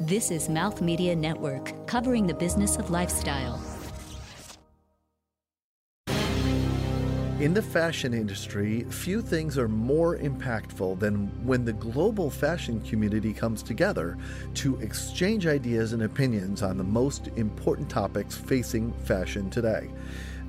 This 0.00 0.30
is 0.30 0.48
Mouth 0.48 0.80
Media 0.80 1.16
Network, 1.16 1.74
covering 1.88 2.28
the 2.28 2.34
business 2.34 2.76
of 2.76 2.88
lifestyle. 2.88 3.60
In 7.40 7.52
the 7.52 7.62
fashion 7.62 8.14
industry, 8.14 8.84
few 8.90 9.20
things 9.20 9.58
are 9.58 9.66
more 9.66 10.16
impactful 10.16 11.00
than 11.00 11.26
when 11.44 11.64
the 11.64 11.72
global 11.72 12.30
fashion 12.30 12.80
community 12.82 13.32
comes 13.32 13.60
together 13.60 14.16
to 14.54 14.76
exchange 14.76 15.48
ideas 15.48 15.92
and 15.92 16.04
opinions 16.04 16.62
on 16.62 16.78
the 16.78 16.84
most 16.84 17.26
important 17.34 17.90
topics 17.90 18.36
facing 18.36 18.92
fashion 19.02 19.50
today. 19.50 19.90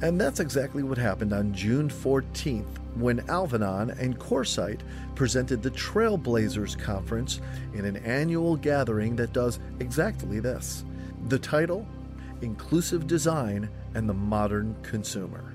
And 0.03 0.21
that's 0.21 0.39
exactly 0.39 0.83
what 0.83 0.99
happened 0.99 1.33
on 1.33 1.55
June 1.55 1.89
14th 1.89 2.67
when 2.99 3.27
Alvanon 3.29 3.91
and 3.91 4.19
Coresight 4.19 4.81
presented 5.15 5.61
the 5.61 5.71
Trailblazers 5.71 6.77
Conference 6.77 7.41
in 7.73 7.85
an 7.85 7.97
annual 7.97 8.55
gathering 8.55 9.15
that 9.15 9.33
does 9.33 9.59
exactly 9.79 10.39
this. 10.39 10.83
The 11.27 11.39
title 11.39 11.87
Inclusive 12.41 13.07
Design 13.07 13.69
and 13.95 14.07
the 14.07 14.13
Modern 14.13 14.75
Consumer. 14.81 15.53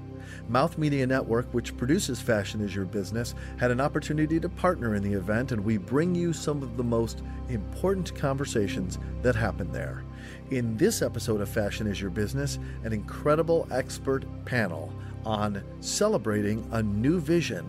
Mouth 0.48 0.77
Media 0.77 1.07
Network, 1.07 1.47
which 1.53 1.77
produces 1.77 2.20
Fashion 2.20 2.61
is 2.61 2.75
Your 2.75 2.84
Business, 2.84 3.34
had 3.56 3.70
an 3.70 3.81
opportunity 3.81 4.39
to 4.41 4.48
partner 4.48 4.95
in 4.95 5.03
the 5.03 5.12
event, 5.12 5.53
and 5.53 5.65
we 5.65 5.79
bring 5.79 6.15
you 6.15 6.33
some 6.33 6.62
of 6.62 6.77
the 6.77 6.84
most 6.84 7.23
important 7.48 8.15
conversations 8.15 8.98
that 9.23 9.34
happened 9.34 9.73
there. 9.73 10.05
In 10.51 10.77
this 10.77 11.01
episode 11.01 11.41
of 11.41 11.48
Fashion 11.48 11.87
is 11.87 12.01
Your 12.01 12.11
Business, 12.11 12.59
an 12.84 12.92
incredible 12.92 13.67
expert 13.70 14.25
panel 14.45 14.92
on 15.24 15.62
celebrating 15.80 16.66
a 16.73 16.83
new 16.83 17.20
vision 17.20 17.64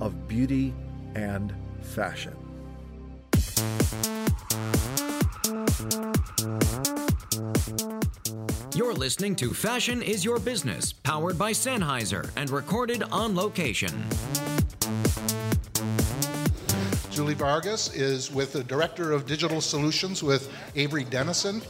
of 0.00 0.28
beauty 0.28 0.74
and 1.14 1.54
fashion. 1.82 2.36
You're 8.74 8.94
listening 8.94 9.36
to 9.36 9.52
Fashion 9.52 10.00
is 10.00 10.24
Your 10.24 10.38
Business, 10.38 10.92
powered 10.92 11.38
by 11.38 11.52
Sennheiser 11.52 12.30
and 12.36 12.48
recorded 12.50 13.02
on 13.04 13.34
location. 13.34 13.92
Julie 17.20 17.34
Vargas 17.34 17.94
is 17.94 18.32
with 18.32 18.54
the 18.54 18.64
Director 18.64 19.12
of 19.12 19.26
Digital 19.26 19.60
Solutions 19.60 20.22
with 20.22 20.50
Avery 20.74 21.04
Dennison, 21.04 21.60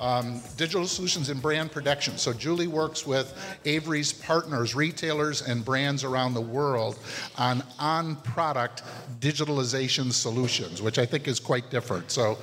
um, 0.00 0.40
Digital 0.56 0.86
Solutions 0.86 1.30
and 1.30 1.42
Brand 1.42 1.72
Protection. 1.72 2.16
So 2.16 2.32
Julie 2.32 2.68
works 2.68 3.04
with 3.04 3.36
Avery's 3.64 4.12
partners, 4.12 4.76
retailers, 4.76 5.42
and 5.42 5.64
brands 5.64 6.04
around 6.04 6.34
the 6.34 6.40
world 6.40 6.96
on 7.36 7.64
on-product 7.80 8.84
digitalization 9.18 10.12
solutions, 10.12 10.80
which 10.80 10.96
I 10.96 11.06
think 11.06 11.26
is 11.26 11.40
quite 11.40 11.70
different. 11.70 12.12
So 12.12 12.38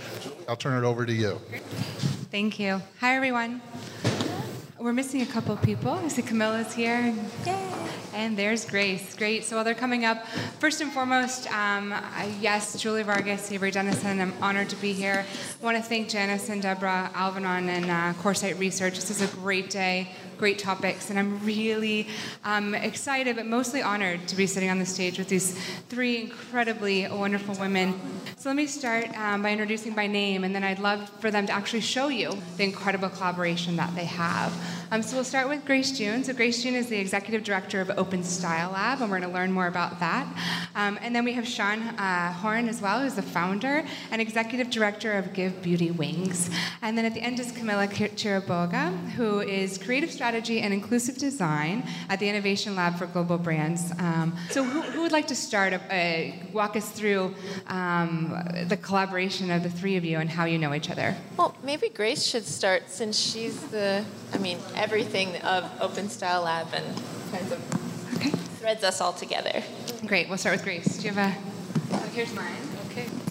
I'll 0.50 0.58
turn 0.58 0.84
it 0.84 0.86
over 0.86 1.06
to 1.06 1.14
you. 1.14 1.40
Thank 2.32 2.60
you. 2.60 2.82
Hi, 3.00 3.16
everyone. 3.16 3.62
We're 4.78 4.92
missing 4.92 5.22
a 5.22 5.26
couple 5.26 5.56
people. 5.56 5.92
I 5.92 6.10
see 6.10 6.22
Camila's 6.22 6.74
here. 6.74 7.16
Yay. 7.46 7.87
And 8.18 8.36
there's 8.36 8.66
Grace. 8.66 9.14
Great. 9.14 9.46
So 9.46 9.58
while 9.58 9.64
they're 9.64 9.76
coming 9.76 10.04
up, 10.04 10.26
first 10.58 10.82
and 10.82 10.92
foremost, 10.92 11.46
um, 11.54 11.94
yes, 12.42 12.82
Julie 12.82 13.04
Vargas, 13.04 13.52
Avery 13.52 13.70
Dennison, 13.70 14.20
I'm 14.20 14.34
honored 14.42 14.70
to 14.70 14.76
be 14.78 14.92
here. 14.92 15.24
I 15.62 15.64
want 15.64 15.78
to 15.78 15.84
thank 15.84 16.10
Janice 16.10 16.50
and 16.50 16.60
Deborah 16.60 17.12
Alvanon 17.14 17.70
and 17.70 17.86
uh, 17.86 18.20
Coresight 18.20 18.58
Research. 18.58 18.96
This 18.96 19.12
is 19.12 19.22
a 19.22 19.28
great 19.36 19.70
day, 19.70 20.10
great 20.40 20.58
topics, 20.58 21.12
and 21.12 21.20
I'm 21.20 21.46
really 21.46 22.08
um, 22.44 22.74
excited, 22.74 23.36
but 23.36 23.46
mostly 23.46 23.84
honored 23.84 24.28
to 24.30 24.36
be 24.36 24.48
sitting 24.48 24.72
on 24.72 24.80
the 24.80 24.86
stage 24.88 25.20
with 25.20 25.30
these 25.30 25.56
three 25.90 26.22
incredibly 26.22 27.08
wonderful 27.08 27.54
women. 27.60 28.00
So 28.36 28.50
let 28.50 28.56
me 28.56 28.66
start 28.66 29.16
um, 29.16 29.44
by 29.44 29.52
introducing 29.52 29.94
by 29.94 30.08
name, 30.08 30.44
and 30.44 30.56
then 30.56 30.64
I'd 30.64 30.80
love 30.80 31.08
for 31.20 31.30
them 31.30 31.46
to 31.46 31.54
actually 31.54 31.82
show 31.82 32.08
you 32.08 32.32
the 32.58 32.64
incredible 32.64 33.10
collaboration 33.10 33.76
that 33.76 33.94
they 33.94 34.06
have. 34.06 34.52
Um, 34.90 35.02
so 35.02 35.18
we'll 35.18 35.26
start 35.26 35.50
with 35.50 35.66
Grace 35.66 35.98
Jun. 35.98 36.24
So 36.24 36.32
Grace 36.32 36.64
Jun 36.64 36.74
is 36.74 36.88
the 36.88 36.98
executive 36.98 37.44
director 37.44 37.82
of 37.82 37.92
Open 37.98 38.24
Style 38.24 38.72
Lab, 38.72 39.02
and 39.02 39.12
we're 39.12 39.20
going 39.20 39.30
to 39.30 39.36
learn 39.36 39.52
more 39.52 39.68
about 39.68 40.00
that. 40.00 40.26
Um, 40.76 40.98
and 41.02 41.14
then 41.14 41.26
we 41.26 41.34
have 41.34 41.44
Xian 41.44 42.00
uh, 42.00 42.32
Horn 42.32 42.70
as 42.70 42.82
well, 42.82 43.02
who's 43.02 43.16
the 43.16 43.22
founder 43.22 43.86
and 44.12 44.22
executive 44.22 44.70
director 44.70 45.12
of 45.14 45.34
Give 45.34 45.62
Beauty 45.62 45.92
Wings. 45.92 46.50
And 46.82 46.98
then 46.98 47.04
at 47.04 47.14
the 47.14 47.20
end 47.20 47.38
is 47.42 47.52
Camila 47.52 47.90
Chiriboga, 47.90 49.10
who 49.12 49.42
is 49.42 49.78
creative 49.78 50.10
strategy 50.10 50.62
and 50.62 50.74
inclusive 50.74 51.18
design 51.18 51.86
at 52.08 52.20
the 52.22 52.30
Innovation 52.30 52.78
Lab 52.78 52.98
for 52.98 53.08
Global 53.08 53.38
Brands. 53.38 53.92
Um, 54.00 54.38
so 54.52 54.64
who, 54.64 54.82
who, 54.82 55.02
would 55.02 55.12
like 55.12 55.28
to 55.28 55.36
start, 55.36 55.74
uh, 55.74 56.32
walk 56.54 56.78
us 56.78 56.90
through 56.92 57.36
um, 57.68 58.42
the 58.68 58.78
collaboration 58.78 59.52
of 59.52 59.64
the 59.64 59.70
three 59.70 59.98
of 59.98 60.06
you 60.06 60.20
and 60.20 60.30
how 60.30 60.46
you 60.46 60.58
know 60.58 60.74
each 60.74 60.90
other? 60.90 61.14
Well, 61.36 61.56
maybe 61.62 61.90
Grace 61.90 62.24
should 62.24 62.46
start 62.46 62.90
since 62.90 63.20
she's 63.20 63.60
the, 63.68 64.06
I 64.34 64.38
mean, 64.38 64.60
everything 64.78 65.36
of 65.38 65.70
Open 65.82 66.10
Style 66.10 66.44
Lab 66.44 66.68
and 66.74 66.86
kind 67.32 67.52
of 67.52 68.16
okay. 68.16 68.30
threads 68.30 68.84
us 68.84 69.02
all 69.02 69.14
together. 69.14 69.64
Great. 70.06 70.30
We'll 70.30 70.38
start 70.38 70.58
with 70.58 70.64
Grace. 70.64 70.98
Do 70.98 71.08
you 71.08 71.14
have 71.14 71.34
a? 71.34 71.38
Oh, 71.94 72.10
here's 72.14 72.34
mine. 72.34 72.56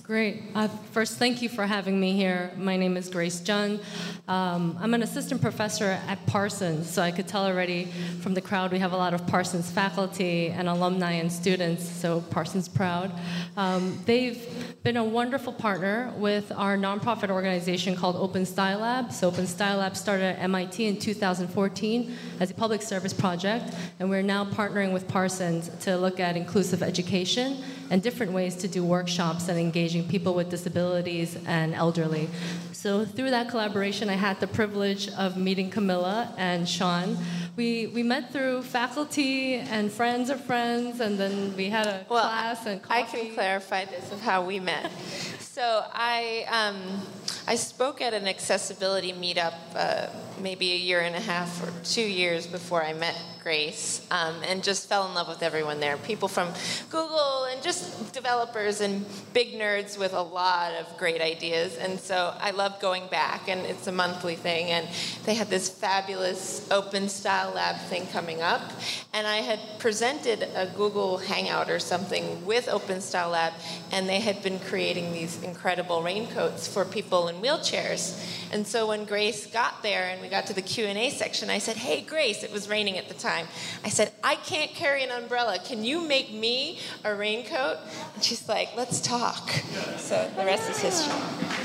Great. 0.06 0.44
Uh, 0.54 0.68
first, 0.92 1.18
thank 1.18 1.42
you 1.42 1.48
for 1.48 1.66
having 1.66 1.98
me 1.98 2.12
here. 2.12 2.52
My 2.56 2.76
name 2.76 2.96
is 2.96 3.08
Grace 3.08 3.40
Jun. 3.40 3.80
Um, 4.28 4.78
I'm 4.80 4.94
an 4.94 5.02
assistant 5.02 5.42
professor 5.42 5.98
at 6.06 6.24
Parsons, 6.26 6.88
so 6.88 7.02
I 7.02 7.10
could 7.10 7.26
tell 7.26 7.44
already 7.44 7.86
from 8.20 8.32
the 8.32 8.40
crowd 8.40 8.70
we 8.70 8.78
have 8.78 8.92
a 8.92 8.96
lot 8.96 9.14
of 9.14 9.26
Parsons 9.26 9.68
faculty 9.68 10.50
and 10.50 10.68
alumni 10.68 11.14
and 11.14 11.32
students, 11.32 11.84
so 11.88 12.20
Parsons 12.30 12.68
proud. 12.68 13.10
Um, 13.56 14.00
they've 14.06 14.40
been 14.84 14.96
a 14.96 15.02
wonderful 15.02 15.52
partner 15.52 16.12
with 16.16 16.52
our 16.52 16.76
nonprofit 16.76 17.28
organization 17.28 17.96
called 17.96 18.14
Open 18.14 18.46
Style 18.46 18.78
Lab. 18.78 19.10
So, 19.10 19.26
Open 19.26 19.48
Style 19.48 19.78
Lab 19.78 19.96
started 19.96 20.36
at 20.36 20.38
MIT 20.38 20.86
in 20.86 21.00
2014 21.00 22.16
as 22.38 22.52
a 22.52 22.54
public 22.54 22.82
service 22.82 23.12
project, 23.12 23.74
and 23.98 24.08
we're 24.08 24.22
now 24.22 24.44
partnering 24.44 24.92
with 24.92 25.08
Parsons 25.08 25.68
to 25.80 25.96
look 25.96 26.20
at 26.20 26.36
inclusive 26.36 26.80
education 26.80 27.60
and 27.90 28.02
different 28.02 28.32
ways 28.32 28.56
to 28.56 28.68
do 28.68 28.84
workshops 28.84 29.48
and 29.48 29.58
engaging 29.58 29.95
people 30.04 30.34
with 30.34 30.50
disabilities 30.50 31.38
and 31.46 31.74
elderly. 31.74 32.28
So, 32.76 33.06
through 33.06 33.30
that 33.30 33.48
collaboration, 33.48 34.10
I 34.10 34.16
had 34.16 34.38
the 34.38 34.46
privilege 34.46 35.08
of 35.12 35.38
meeting 35.38 35.70
Camila 35.70 36.30
and 36.36 36.66
Xian. 36.66 37.16
We, 37.56 37.86
we 37.86 38.02
met 38.02 38.34
through 38.34 38.64
faculty 38.64 39.54
and 39.54 39.90
friends 39.90 40.28
of 40.28 40.44
friends, 40.44 41.00
and 41.00 41.18
then 41.18 41.56
we 41.56 41.70
had 41.70 41.86
a 41.86 42.04
well, 42.10 42.24
class 42.24 42.66
and 42.66 42.82
coffee. 42.82 43.00
I 43.00 43.02
can 43.04 43.34
clarify 43.34 43.86
this 43.86 44.12
of 44.12 44.20
how 44.20 44.44
we 44.44 44.60
met. 44.60 44.92
so, 45.40 45.86
I, 45.90 46.44
um, 46.50 47.00
I 47.48 47.54
spoke 47.54 48.02
at 48.02 48.12
an 48.12 48.28
accessibility 48.28 49.14
meetup 49.14 49.54
uh, 49.74 50.08
maybe 50.40 50.72
a 50.72 50.76
year 50.76 51.00
and 51.00 51.14
a 51.14 51.20
half 51.20 51.62
or 51.62 51.72
two 51.84 52.02
years 52.02 52.46
before 52.46 52.84
I 52.84 52.92
met 52.92 53.16
Grace, 53.42 54.04
um, 54.10 54.34
and 54.44 54.64
just 54.64 54.88
fell 54.88 55.06
in 55.06 55.14
love 55.14 55.28
with 55.28 55.40
everyone 55.40 55.78
there. 55.78 55.96
People 55.98 56.26
from 56.26 56.48
Google 56.90 57.44
and 57.44 57.62
just 57.62 58.12
developers 58.12 58.80
and 58.80 59.06
big 59.32 59.52
nerds 59.52 59.96
with 59.96 60.14
a 60.14 60.20
lot 60.20 60.72
of 60.74 60.98
great 60.98 61.20
ideas. 61.20 61.76
And 61.76 62.00
so 62.00 62.34
I 62.40 62.50
love 62.50 62.65
going 62.80 63.06
back, 63.08 63.48
and 63.48 63.60
it's 63.60 63.86
a 63.86 63.92
monthly 63.92 64.36
thing. 64.36 64.70
And 64.70 64.88
they 65.24 65.34
had 65.34 65.48
this 65.48 65.68
fabulous 65.68 66.66
Open 66.70 67.08
Style 67.08 67.52
Lab 67.54 67.76
thing 67.88 68.06
coming 68.08 68.42
up, 68.42 68.72
and 69.12 69.26
I 69.26 69.36
had 69.36 69.60
presented 69.78 70.48
a 70.54 70.66
Google 70.76 71.18
Hangout 71.18 71.70
or 71.70 71.78
something 71.78 72.44
with 72.44 72.68
Open 72.68 73.00
Style 73.00 73.30
Lab, 73.30 73.52
and 73.92 74.08
they 74.08 74.20
had 74.20 74.42
been 74.42 74.58
creating 74.58 75.12
these 75.12 75.42
incredible 75.42 76.02
raincoats 76.02 76.66
for 76.66 76.84
people 76.84 77.28
in 77.28 77.36
wheelchairs. 77.36 78.22
And 78.52 78.66
so 78.66 78.86
when 78.88 79.04
Grace 79.04 79.46
got 79.46 79.82
there 79.82 80.08
and 80.08 80.22
we 80.22 80.28
got 80.28 80.46
to 80.46 80.54
the 80.54 80.62
Q&A 80.62 81.10
section, 81.10 81.50
I 81.50 81.58
said, 81.58 81.76
"Hey 81.76 82.00
Grace, 82.00 82.42
it 82.42 82.52
was 82.52 82.68
raining 82.68 82.98
at 82.98 83.08
the 83.08 83.14
time." 83.14 83.26
time. 83.26 83.48
I 83.84 83.88
said, 83.88 84.12
I 84.22 84.36
can't 84.36 84.70
carry 84.70 85.02
an 85.02 85.10
umbrella. 85.10 85.58
Can 85.58 85.84
you 85.84 86.00
make 86.00 86.32
me 86.32 86.78
a 87.04 87.14
raincoat? 87.14 87.78
And 88.14 88.22
she's 88.22 88.48
like, 88.48 88.70
let's 88.76 89.00
talk. 89.00 89.50
So 89.98 90.30
the 90.36 90.44
rest 90.44 90.70
is 90.70 90.78
history. 90.78 91.55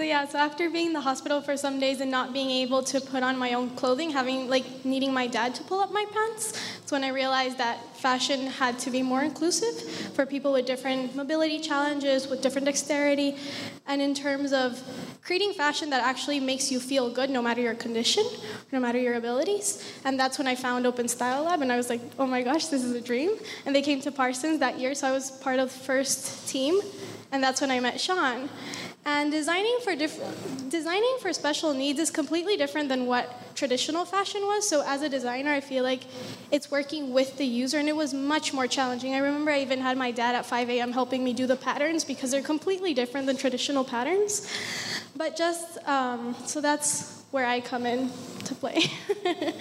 So 0.00 0.04
yeah, 0.04 0.26
so 0.26 0.38
after 0.38 0.70
being 0.70 0.86
in 0.86 0.92
the 0.94 1.02
hospital 1.02 1.42
for 1.42 1.58
some 1.58 1.78
days 1.78 2.00
and 2.00 2.10
not 2.10 2.32
being 2.32 2.48
able 2.48 2.82
to 2.84 3.02
put 3.02 3.22
on 3.22 3.36
my 3.36 3.52
own 3.52 3.68
clothing, 3.76 4.08
having 4.08 4.48
like 4.48 4.82
needing 4.82 5.12
my 5.12 5.26
dad 5.26 5.54
to 5.56 5.62
pull 5.62 5.78
up 5.78 5.92
my 5.92 6.06
pants, 6.10 6.58
it's 6.82 6.90
when 6.90 7.04
I 7.04 7.08
realized 7.08 7.58
that 7.58 7.98
fashion 7.98 8.46
had 8.46 8.78
to 8.78 8.90
be 8.90 9.02
more 9.02 9.22
inclusive 9.22 9.78
for 10.14 10.24
people 10.24 10.52
with 10.52 10.64
different 10.64 11.14
mobility 11.14 11.60
challenges, 11.60 12.28
with 12.28 12.40
different 12.40 12.64
dexterity, 12.64 13.36
and 13.86 14.00
in 14.00 14.14
terms 14.14 14.54
of 14.54 14.82
creating 15.22 15.52
fashion 15.52 15.90
that 15.90 16.02
actually 16.02 16.40
makes 16.40 16.72
you 16.72 16.80
feel 16.80 17.10
good 17.12 17.28
no 17.28 17.42
matter 17.42 17.60
your 17.60 17.74
condition, 17.74 18.24
no 18.72 18.80
matter 18.80 18.98
your 18.98 19.16
abilities. 19.16 19.84
And 20.06 20.18
that's 20.18 20.38
when 20.38 20.46
I 20.46 20.54
found 20.54 20.86
Open 20.86 21.08
Style 21.08 21.44
Lab, 21.44 21.60
and 21.60 21.70
I 21.70 21.76
was 21.76 21.90
like, 21.90 22.00
oh 22.18 22.26
my 22.26 22.40
gosh, 22.40 22.68
this 22.68 22.82
is 22.82 22.94
a 22.94 23.02
dream. 23.02 23.32
And 23.66 23.76
they 23.76 23.82
came 23.82 24.00
to 24.00 24.10
Parsons 24.10 24.60
that 24.60 24.78
year, 24.80 24.94
so 24.94 25.08
I 25.08 25.12
was 25.12 25.30
part 25.30 25.58
of 25.58 25.70
the 25.70 25.78
first 25.78 26.48
team, 26.48 26.80
and 27.32 27.44
that's 27.44 27.60
when 27.60 27.70
I 27.70 27.80
met 27.80 27.96
Xian. 27.96 28.48
And 29.04 29.32
designing 29.32 29.78
for 29.82 29.96
diff- 29.96 30.20
designing 30.68 31.16
for 31.20 31.32
special 31.32 31.72
needs 31.72 31.98
is 31.98 32.10
completely 32.10 32.56
different 32.56 32.88
than 32.90 33.06
what 33.06 33.54
traditional 33.56 34.04
fashion 34.04 34.42
was. 34.42 34.68
So 34.68 34.82
as 34.86 35.00
a 35.02 35.08
designer, 35.08 35.52
I 35.52 35.60
feel 35.60 35.84
like 35.84 36.02
it's 36.50 36.70
working 36.70 37.12
with 37.12 37.38
the 37.38 37.46
user, 37.46 37.78
and 37.78 37.88
it 37.88 37.96
was 37.96 38.12
much 38.12 38.52
more 38.52 38.66
challenging. 38.66 39.14
I 39.14 39.18
remember 39.18 39.50
I 39.52 39.60
even 39.60 39.80
had 39.80 39.96
my 39.96 40.10
dad 40.10 40.34
at 40.34 40.44
5 40.44 40.68
a.m. 40.70 40.92
helping 40.92 41.24
me 41.24 41.32
do 41.32 41.46
the 41.46 41.56
patterns 41.56 42.04
because 42.04 42.30
they're 42.30 42.42
completely 42.42 42.92
different 42.92 43.26
than 43.26 43.36
traditional 43.38 43.84
patterns. 43.84 44.46
But 45.16 45.34
just 45.34 45.78
um, 45.88 46.36
so 46.44 46.60
that's 46.60 47.22
where 47.30 47.46
I 47.46 47.60
come 47.60 47.86
in 47.86 48.10
to 48.44 48.54
play. 48.54 48.82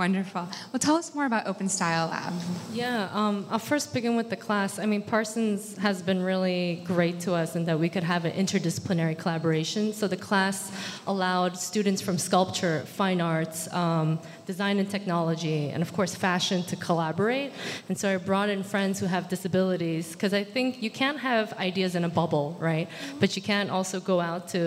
Wonderful. 0.00 0.48
Well, 0.72 0.80
tell 0.80 0.96
us 0.96 1.14
more 1.14 1.26
about 1.26 1.46
Open 1.46 1.68
Style 1.68 2.08
Lab. 2.08 2.32
Yeah, 2.72 3.10
um, 3.12 3.44
I'll 3.50 3.58
first 3.58 3.92
begin 3.92 4.16
with 4.16 4.30
the 4.30 4.36
class. 4.36 4.78
I 4.78 4.86
mean, 4.86 5.02
Parsons 5.02 5.76
has 5.76 6.00
been 6.00 6.22
really 6.22 6.80
great 6.84 7.20
to 7.20 7.34
us 7.34 7.54
in 7.54 7.66
that 7.66 7.78
we 7.78 7.90
could 7.90 8.04
have 8.04 8.24
an 8.24 8.32
interdisciplinary 8.32 9.18
collaboration. 9.18 9.92
So 9.92 10.08
the 10.08 10.16
class 10.16 10.72
allowed 11.06 11.58
students 11.58 12.00
from 12.00 12.16
sculpture, 12.16 12.80
fine 12.86 13.20
arts, 13.20 13.70
um, 13.74 14.18
design 14.52 14.76
and 14.82 14.90
technology, 14.98 15.60
and 15.72 15.80
of 15.86 15.90
course, 15.98 16.12
fashion 16.28 16.58
to 16.64 16.74
collaborate. 16.88 17.52
And 17.88 17.96
so 18.00 18.04
I 18.12 18.16
brought 18.16 18.48
in 18.54 18.60
friends 18.74 18.94
who 19.00 19.06
have 19.06 19.24
disabilities 19.34 20.04
because 20.14 20.34
I 20.42 20.44
think 20.54 20.82
you 20.84 20.90
can't 21.02 21.20
have 21.30 21.46
ideas 21.68 21.92
in 21.98 22.02
a 22.10 22.12
bubble, 22.20 22.46
right? 22.70 22.88
But 23.20 23.28
you 23.36 23.42
can't 23.42 23.70
also 23.70 23.96
go 24.00 24.16
out 24.30 24.42
to 24.56 24.62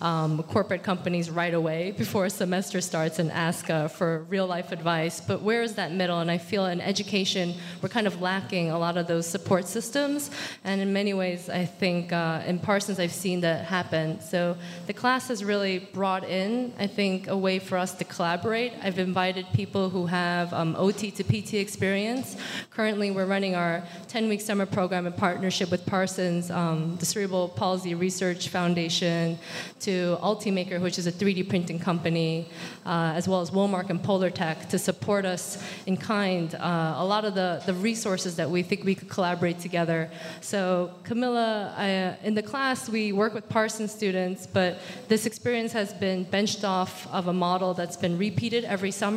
um, 0.00 0.42
corporate 0.54 0.82
companies 0.82 1.26
right 1.42 1.52
away 1.62 1.80
before 2.02 2.24
a 2.24 2.30
semester 2.42 2.80
starts 2.80 3.18
and 3.18 3.28
ask 3.48 3.68
uh, 3.68 3.88
for 3.98 4.10
real 4.34 4.46
life 4.46 4.72
advice. 4.78 5.16
But 5.30 5.38
where 5.48 5.62
is 5.68 5.72
that 5.80 5.90
middle? 5.92 6.18
And 6.24 6.30
I 6.30 6.38
feel 6.38 6.64
in 6.74 6.80
education, 6.80 7.54
we're 7.82 7.94
kind 7.98 8.06
of 8.06 8.22
lacking 8.30 8.70
a 8.70 8.78
lot 8.78 8.96
of 8.96 9.06
those 9.12 9.26
support 9.26 9.64
systems. 9.66 10.30
And 10.64 10.80
in 10.80 10.90
many 11.00 11.12
ways, 11.12 11.50
I 11.62 11.66
think 11.82 12.12
uh, 12.12 12.50
in 12.50 12.56
Parsons, 12.68 12.98
I've 12.98 13.18
seen 13.26 13.38
that 13.42 13.66
happen. 13.76 14.06
So 14.32 14.56
the 14.86 14.94
class 15.02 15.28
has 15.28 15.44
really 15.52 15.76
brought 15.98 16.24
in, 16.24 16.72
I 16.78 16.86
think, 16.86 17.28
a 17.28 17.36
way 17.36 17.58
for 17.58 17.76
us 17.84 17.92
to 18.00 18.04
collaborate. 18.04 18.72
I've 18.82 18.98
invited 19.18 19.52
people 19.52 19.90
who 19.90 20.06
have 20.06 20.52
um, 20.52 20.76
OT 20.76 21.10
to 21.10 21.24
PT 21.24 21.54
experience. 21.54 22.36
Currently, 22.70 23.10
we're 23.10 23.26
running 23.26 23.56
our 23.56 23.82
10 24.06 24.28
week 24.28 24.40
summer 24.40 24.64
program 24.64 25.08
in 25.08 25.12
partnership 25.12 25.72
with 25.72 25.84
Parsons, 25.84 26.52
um, 26.52 26.94
the 26.98 27.04
Cerebral 27.04 27.48
Palsy 27.48 27.96
Research 27.96 28.48
Foundation, 28.48 29.36
to 29.80 30.16
Ultimaker, 30.22 30.80
which 30.80 31.00
is 31.00 31.08
a 31.08 31.10
3D 31.10 31.48
printing 31.48 31.80
company, 31.80 32.46
uh, 32.86 33.12
as 33.16 33.26
well 33.26 33.40
as 33.40 33.50
Womark 33.50 33.90
and 33.90 34.00
Polartec 34.00 34.68
to 34.68 34.78
support 34.78 35.24
us 35.24 35.60
in 35.86 35.96
kind. 35.96 36.54
Uh, 36.54 36.94
a 36.98 37.04
lot 37.04 37.24
of 37.24 37.34
the, 37.34 37.60
the 37.66 37.74
resources 37.74 38.36
that 38.36 38.48
we 38.48 38.62
think 38.62 38.84
we 38.84 38.94
could 38.94 39.08
collaborate 39.08 39.58
together. 39.58 40.08
So, 40.40 40.92
Camila, 41.02 41.76
I, 41.76 41.88
uh, 42.04 42.16
in 42.22 42.34
the 42.34 42.44
class, 42.52 42.88
we 42.88 43.10
work 43.10 43.34
with 43.34 43.48
Parsons 43.48 43.90
students, 43.90 44.46
but 44.46 44.78
this 45.08 45.26
experience 45.26 45.72
has 45.72 45.92
been 45.92 46.22
benched 46.22 46.62
off 46.62 47.08
of 47.12 47.26
a 47.26 47.32
model 47.32 47.74
that's 47.74 47.96
been 47.96 48.16
repeated 48.16 48.62
every 48.64 48.92
summer. 48.92 49.07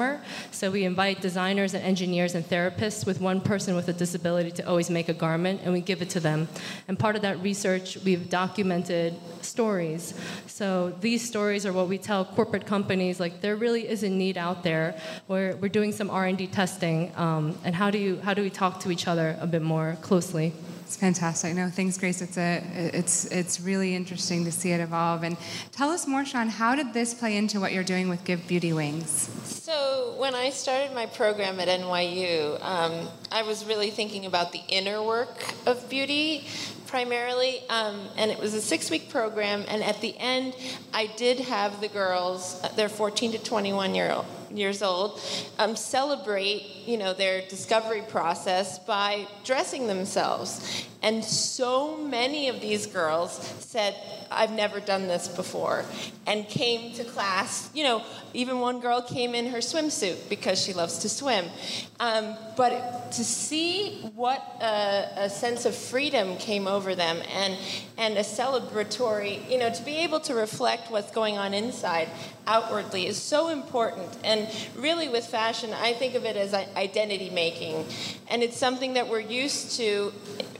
So, 0.51 0.71
we 0.71 0.83
invite 0.83 1.21
designers 1.21 1.73
and 1.73 1.83
engineers 1.83 2.35
and 2.35 2.47
therapists 2.47 3.05
with 3.05 3.19
one 3.19 3.41
person 3.41 3.75
with 3.75 3.87
a 3.89 3.93
disability 3.93 4.51
to 4.51 4.67
always 4.67 4.89
make 4.89 5.09
a 5.09 5.13
garment, 5.13 5.61
and 5.63 5.73
we 5.73 5.81
give 5.81 6.01
it 6.01 6.09
to 6.11 6.19
them. 6.19 6.47
And 6.87 6.97
part 6.97 7.15
of 7.15 7.21
that 7.23 7.41
research, 7.41 7.97
we've 8.05 8.29
documented 8.29 9.15
stories. 9.41 10.13
So, 10.47 10.93
these 11.01 11.27
stories 11.27 11.65
are 11.65 11.73
what 11.73 11.87
we 11.87 11.97
tell 11.97 12.23
corporate 12.23 12.65
companies 12.65 13.19
like 13.19 13.41
there 13.41 13.55
really 13.55 13.87
is 13.87 14.03
a 14.03 14.09
need 14.09 14.37
out 14.37 14.63
there. 14.63 14.99
We're, 15.27 15.55
we're 15.57 15.69
doing 15.69 15.91
some 15.91 16.09
R&D 16.09 16.47
testing, 16.47 17.11
um, 17.15 17.57
and 17.63 17.75
how 17.75 17.91
do, 17.91 17.97
you, 17.97 18.19
how 18.21 18.33
do 18.33 18.41
we 18.41 18.49
talk 18.49 18.79
to 18.81 18.91
each 18.91 19.07
other 19.07 19.37
a 19.41 19.47
bit 19.47 19.61
more 19.61 19.97
closely? 20.01 20.53
It's 20.91 20.99
fantastic. 20.99 21.55
No, 21.55 21.69
thanks, 21.69 21.97
Grace. 21.97 22.21
It's 22.21 22.37
a, 22.37 22.61
it's, 22.75 23.23
it's 23.27 23.61
really 23.61 23.95
interesting 23.95 24.43
to 24.43 24.51
see 24.51 24.73
it 24.73 24.81
evolve. 24.81 25.23
And 25.23 25.37
tell 25.71 25.89
us 25.89 26.05
more, 26.05 26.23
Xian. 26.23 26.49
How 26.49 26.75
did 26.75 26.91
this 26.91 27.13
play 27.13 27.37
into 27.37 27.61
what 27.61 27.71
you're 27.71 27.85
doing 27.85 28.09
with 28.09 28.25
Give 28.25 28.45
Beauty 28.45 28.73
Wings? 28.73 29.29
So 29.45 30.15
when 30.17 30.35
I 30.35 30.49
started 30.49 30.93
my 30.93 31.05
program 31.05 31.61
at 31.61 31.69
NYU, 31.69 32.61
um, 32.61 33.07
I 33.31 33.43
was 33.43 33.65
really 33.65 33.89
thinking 33.89 34.25
about 34.25 34.51
the 34.51 34.59
inner 34.67 35.01
work 35.01 35.53
of 35.65 35.89
beauty 35.89 36.45
primarily, 36.87 37.61
um, 37.69 38.09
and 38.17 38.29
it 38.29 38.37
was 38.37 38.53
a 38.53 38.61
six-week 38.61 39.09
program. 39.09 39.63
And 39.69 39.81
at 39.85 40.01
the 40.01 40.13
end, 40.17 40.57
I 40.93 41.05
did 41.15 41.39
have 41.39 41.79
the 41.79 41.87
girls, 41.87 42.61
they're 42.75 42.89
14 42.89 43.31
to 43.31 43.37
21 43.37 43.95
year 43.95 44.11
old, 44.11 44.25
years 44.57 44.81
old, 44.81 45.19
um, 45.59 45.75
celebrate, 45.75 46.63
you 46.85 46.97
know, 46.97 47.13
their 47.13 47.41
discovery 47.47 48.03
process 48.07 48.79
by 48.79 49.27
dressing 49.43 49.87
themselves. 49.87 50.85
And 51.03 51.25
so 51.25 51.97
many 51.97 52.47
of 52.47 52.61
these 52.61 52.85
girls 52.85 53.31
said, 53.59 53.95
I've 54.29 54.51
never 54.51 54.79
done 54.79 55.07
this 55.07 55.27
before, 55.27 55.83
and 56.27 56.47
came 56.47 56.93
to 56.93 57.03
class. 57.03 57.69
You 57.73 57.83
know, 57.83 58.05
even 58.33 58.59
one 58.59 58.79
girl 58.79 59.01
came 59.01 59.33
in 59.33 59.47
her 59.47 59.57
swimsuit 59.57 60.29
because 60.29 60.61
she 60.61 60.73
loves 60.73 60.99
to 60.99 61.09
swim. 61.09 61.45
Um, 61.99 62.37
but 62.55 63.11
to 63.13 63.23
see 63.23 64.01
what 64.15 64.39
a, 64.61 65.07
a, 65.17 65.29
sense 65.29 65.65
of 65.65 65.75
freedom 65.75 66.37
came 66.37 66.67
over 66.67 66.95
them 66.95 67.17
and, 67.33 67.57
and 67.97 68.17
a 68.17 68.21
celebratory, 68.21 69.47
you 69.49 69.57
know, 69.57 69.71
to 69.71 69.83
be 69.83 69.97
able 69.97 70.19
to 70.21 70.33
reflect 70.33 70.89
what's 70.89 71.11
going 71.11 71.37
on 71.37 71.53
inside 71.53 72.09
outwardly 72.47 73.05
is 73.05 73.21
so 73.21 73.49
important. 73.49 74.17
And 74.23 74.40
really, 74.77 75.09
with 75.09 75.25
fashion, 75.25 75.73
I 75.73 75.93
think 75.93 76.15
of 76.15 76.25
it 76.25 76.35
as 76.35 76.53
identity 76.53 77.29
making. 77.29 77.85
And 78.29 78.43
it's 78.43 78.57
something 78.57 78.93
that 78.93 79.07
we're 79.07 79.19
used 79.19 79.77
to 79.77 80.13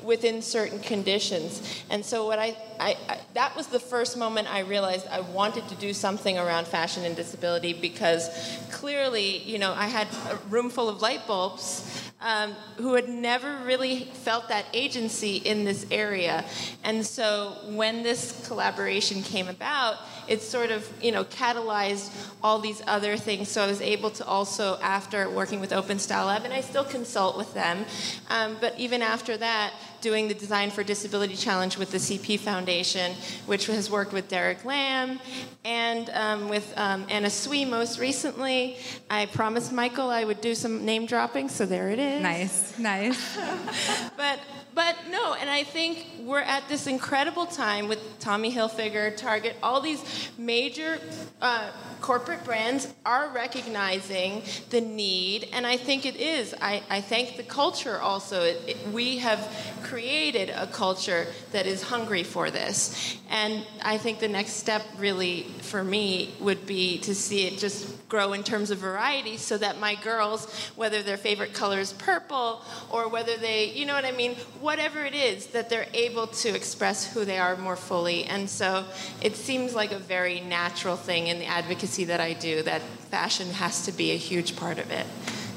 within 0.03 0.41
certain 0.41 0.79
conditions. 0.79 1.83
And 1.89 2.03
so, 2.03 2.25
what 2.25 2.39
I, 2.39 2.57
I, 2.79 2.97
I, 3.07 3.19
that 3.33 3.55
was 3.55 3.67
the 3.67 3.79
first 3.79 4.17
moment 4.17 4.51
I 4.51 4.59
realized 4.59 5.07
I 5.07 5.21
wanted 5.21 5.67
to 5.69 5.75
do 5.75 5.93
something 5.93 6.37
around 6.37 6.67
fashion 6.67 7.05
and 7.05 7.15
disability 7.15 7.73
because 7.73 8.29
clearly, 8.71 9.37
you 9.39 9.59
know, 9.59 9.73
I 9.73 9.87
had 9.87 10.07
a 10.29 10.35
room 10.49 10.69
full 10.69 10.89
of 10.89 11.01
light 11.01 11.27
bulbs 11.27 12.10
um, 12.21 12.53
who 12.77 12.93
had 12.93 13.09
never 13.09 13.57
really 13.65 14.05
felt 14.05 14.49
that 14.49 14.65
agency 14.73 15.37
in 15.37 15.65
this 15.65 15.85
area. 15.91 16.45
And 16.83 17.05
so, 17.05 17.57
when 17.69 18.03
this 18.03 18.47
collaboration 18.47 19.23
came 19.23 19.47
about, 19.47 19.97
it 20.27 20.41
sort 20.41 20.71
of 20.71 20.87
you 21.01 21.11
know 21.11 21.23
catalyzed 21.25 22.11
all 22.43 22.59
these 22.59 22.81
other 22.87 23.17
things. 23.17 23.49
So 23.49 23.63
I 23.63 23.67
was 23.67 23.81
able 23.81 24.09
to 24.11 24.25
also, 24.25 24.77
after 24.81 25.29
working 25.29 25.59
with 25.59 25.73
Open 25.73 25.99
Style 25.99 26.27
Lab, 26.27 26.43
and 26.45 26.53
I 26.53 26.61
still 26.61 26.83
consult 26.83 27.37
with 27.37 27.53
them, 27.53 27.85
um, 28.29 28.57
but 28.61 28.77
even 28.79 29.01
after 29.01 29.37
that, 29.37 29.73
doing 30.01 30.27
the 30.27 30.33
Design 30.33 30.71
for 30.71 30.83
Disability 30.83 31.35
Challenge 31.35 31.77
with 31.77 31.91
the 31.91 31.97
CP 31.97 32.39
Foundation, 32.39 33.13
which 33.45 33.67
has 33.67 33.89
worked 33.89 34.13
with 34.13 34.27
Derek 34.27 34.65
Lam 34.65 35.19
and 35.63 36.09
um, 36.09 36.49
with 36.49 36.73
um, 36.77 37.05
Anna 37.09 37.29
Sui 37.29 37.65
most 37.65 37.99
recently. 37.99 38.77
I 39.09 39.27
promised 39.27 39.71
Michael 39.71 40.09
I 40.09 40.23
would 40.23 40.41
do 40.41 40.55
some 40.55 40.85
name 40.85 41.05
dropping, 41.05 41.49
so 41.49 41.65
there 41.65 41.89
it 41.89 41.99
is. 41.99 42.10
Nice, 42.19 42.77
nice. 42.77 43.37
but 44.17 44.39
but 44.73 44.95
no, 45.09 45.33
and 45.33 45.49
I 45.49 45.63
think 45.63 46.05
we're 46.21 46.39
at 46.39 46.67
this 46.69 46.87
incredible 46.87 47.45
time 47.45 47.89
with 47.89 47.99
Tommy 48.19 48.53
Hilfiger, 48.53 49.15
Target, 49.17 49.57
all 49.61 49.81
these 49.81 50.29
major 50.37 50.97
uh, 51.41 51.71
corporate 51.99 52.43
brands 52.45 52.93
are 53.05 53.29
recognizing 53.29 54.43
the 54.69 54.79
need, 54.79 55.49
and 55.51 55.67
I 55.67 55.75
think 55.75 56.05
it 56.05 56.15
is. 56.15 56.55
I, 56.61 56.83
I 56.89 57.01
thank 57.01 57.35
the 57.35 57.43
culture 57.43 57.99
also. 57.99 58.43
It, 58.43 58.61
it, 58.65 58.87
we 58.93 59.17
have 59.17 59.45
created 59.83 60.49
a 60.51 60.67
culture 60.67 61.27
that 61.51 61.65
is 61.65 61.83
hungry 61.83 62.23
for 62.23 62.49
this, 62.49 63.17
and 63.29 63.65
I 63.81 63.97
think 63.97 64.19
the 64.19 64.29
next 64.29 64.53
step, 64.53 64.83
really, 64.97 65.43
for 65.61 65.83
me, 65.83 66.33
would 66.39 66.65
be 66.65 66.97
to 66.99 67.13
see 67.13 67.45
it 67.45 67.57
just 67.57 68.00
grow 68.11 68.33
in 68.33 68.43
terms 68.43 68.71
of 68.71 68.77
variety, 68.77 69.37
so 69.37 69.57
that 69.57 69.79
my 69.79 69.95
girls, 69.95 70.45
whether 70.75 71.01
their 71.01 71.15
favorite 71.15 71.53
color 71.53 71.79
is 71.79 71.93
purple 71.93 72.61
or 72.89 73.07
whether 73.07 73.37
they, 73.37 73.71
you 73.71 73.85
know 73.85 73.93
what 73.93 74.03
I 74.03 74.11
mean 74.11 74.35
whatever 74.59 75.05
it 75.05 75.15
is, 75.15 75.47
that 75.47 75.69
they're 75.69 75.87
able 75.93 76.27
to 76.27 76.49
express 76.49 77.13
who 77.13 77.23
they 77.23 77.39
are 77.39 77.55
more 77.55 77.77
fully. 77.77 78.25
And 78.25 78.49
so 78.49 78.83
it 79.21 79.37
seems 79.37 79.73
like 79.73 79.93
a 79.93 79.97
very 79.97 80.41
natural 80.41 80.97
thing 80.97 81.27
in 81.27 81.39
the 81.39 81.45
advocacy 81.45 82.03
that 82.03 82.19
I 82.19 82.33
do 82.33 82.61
that 82.63 82.81
fashion 83.09 83.49
has 83.51 83.85
to 83.85 83.93
be 83.93 84.11
a 84.11 84.17
huge 84.17 84.57
part 84.57 84.77
of 84.77 84.91
it. 84.91 85.07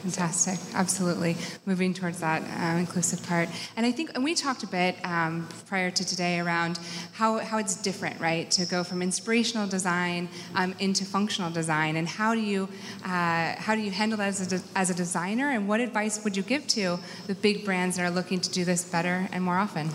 Fantastic, 0.04 0.61
absolutely. 0.75 1.34
Moving 1.64 1.94
towards 1.94 2.20
that 2.20 2.42
um, 2.61 2.76
inclusive 2.76 3.26
part. 3.26 3.49
And 3.75 3.87
I 3.87 3.90
think, 3.90 4.11
and 4.14 4.23
we 4.23 4.34
talked 4.34 4.62
a 4.62 4.66
bit 4.66 4.96
um, 5.02 5.49
prior 5.66 5.90
to 5.90 6.04
today 6.04 6.40
around 6.40 6.78
how, 7.12 7.38
how 7.38 7.56
it's 7.56 7.75
different, 7.75 8.20
right? 8.20 8.50
To 8.50 8.66
go 8.66 8.84
from 8.84 9.00
inspirational 9.00 9.66
design 9.66 10.28
um, 10.56 10.75
into 10.78 11.06
functional 11.06 11.50
design. 11.50 11.96
And 11.96 12.06
how 12.06 12.34
do 12.34 12.42
you, 12.42 12.68
uh, 13.02 13.54
how 13.56 13.75
do 13.75 13.80
you 13.80 13.90
handle 13.90 14.18
that 14.18 14.28
as 14.28 14.40
a, 14.42 14.58
de- 14.58 14.64
as 14.76 14.90
a 14.90 14.94
designer? 14.94 15.49
And 15.49 15.66
what 15.66 15.80
advice 15.80 16.23
would 16.23 16.37
you 16.37 16.42
give 16.42 16.66
to 16.66 16.99
the 17.26 17.34
big 17.34 17.64
brands 17.64 17.96
that 17.96 18.04
are 18.04 18.11
looking 18.11 18.40
to 18.40 18.50
do 18.50 18.62
this 18.66 18.84
better 18.84 19.30
and 19.32 19.42
more 19.42 19.56
often? 19.56 19.88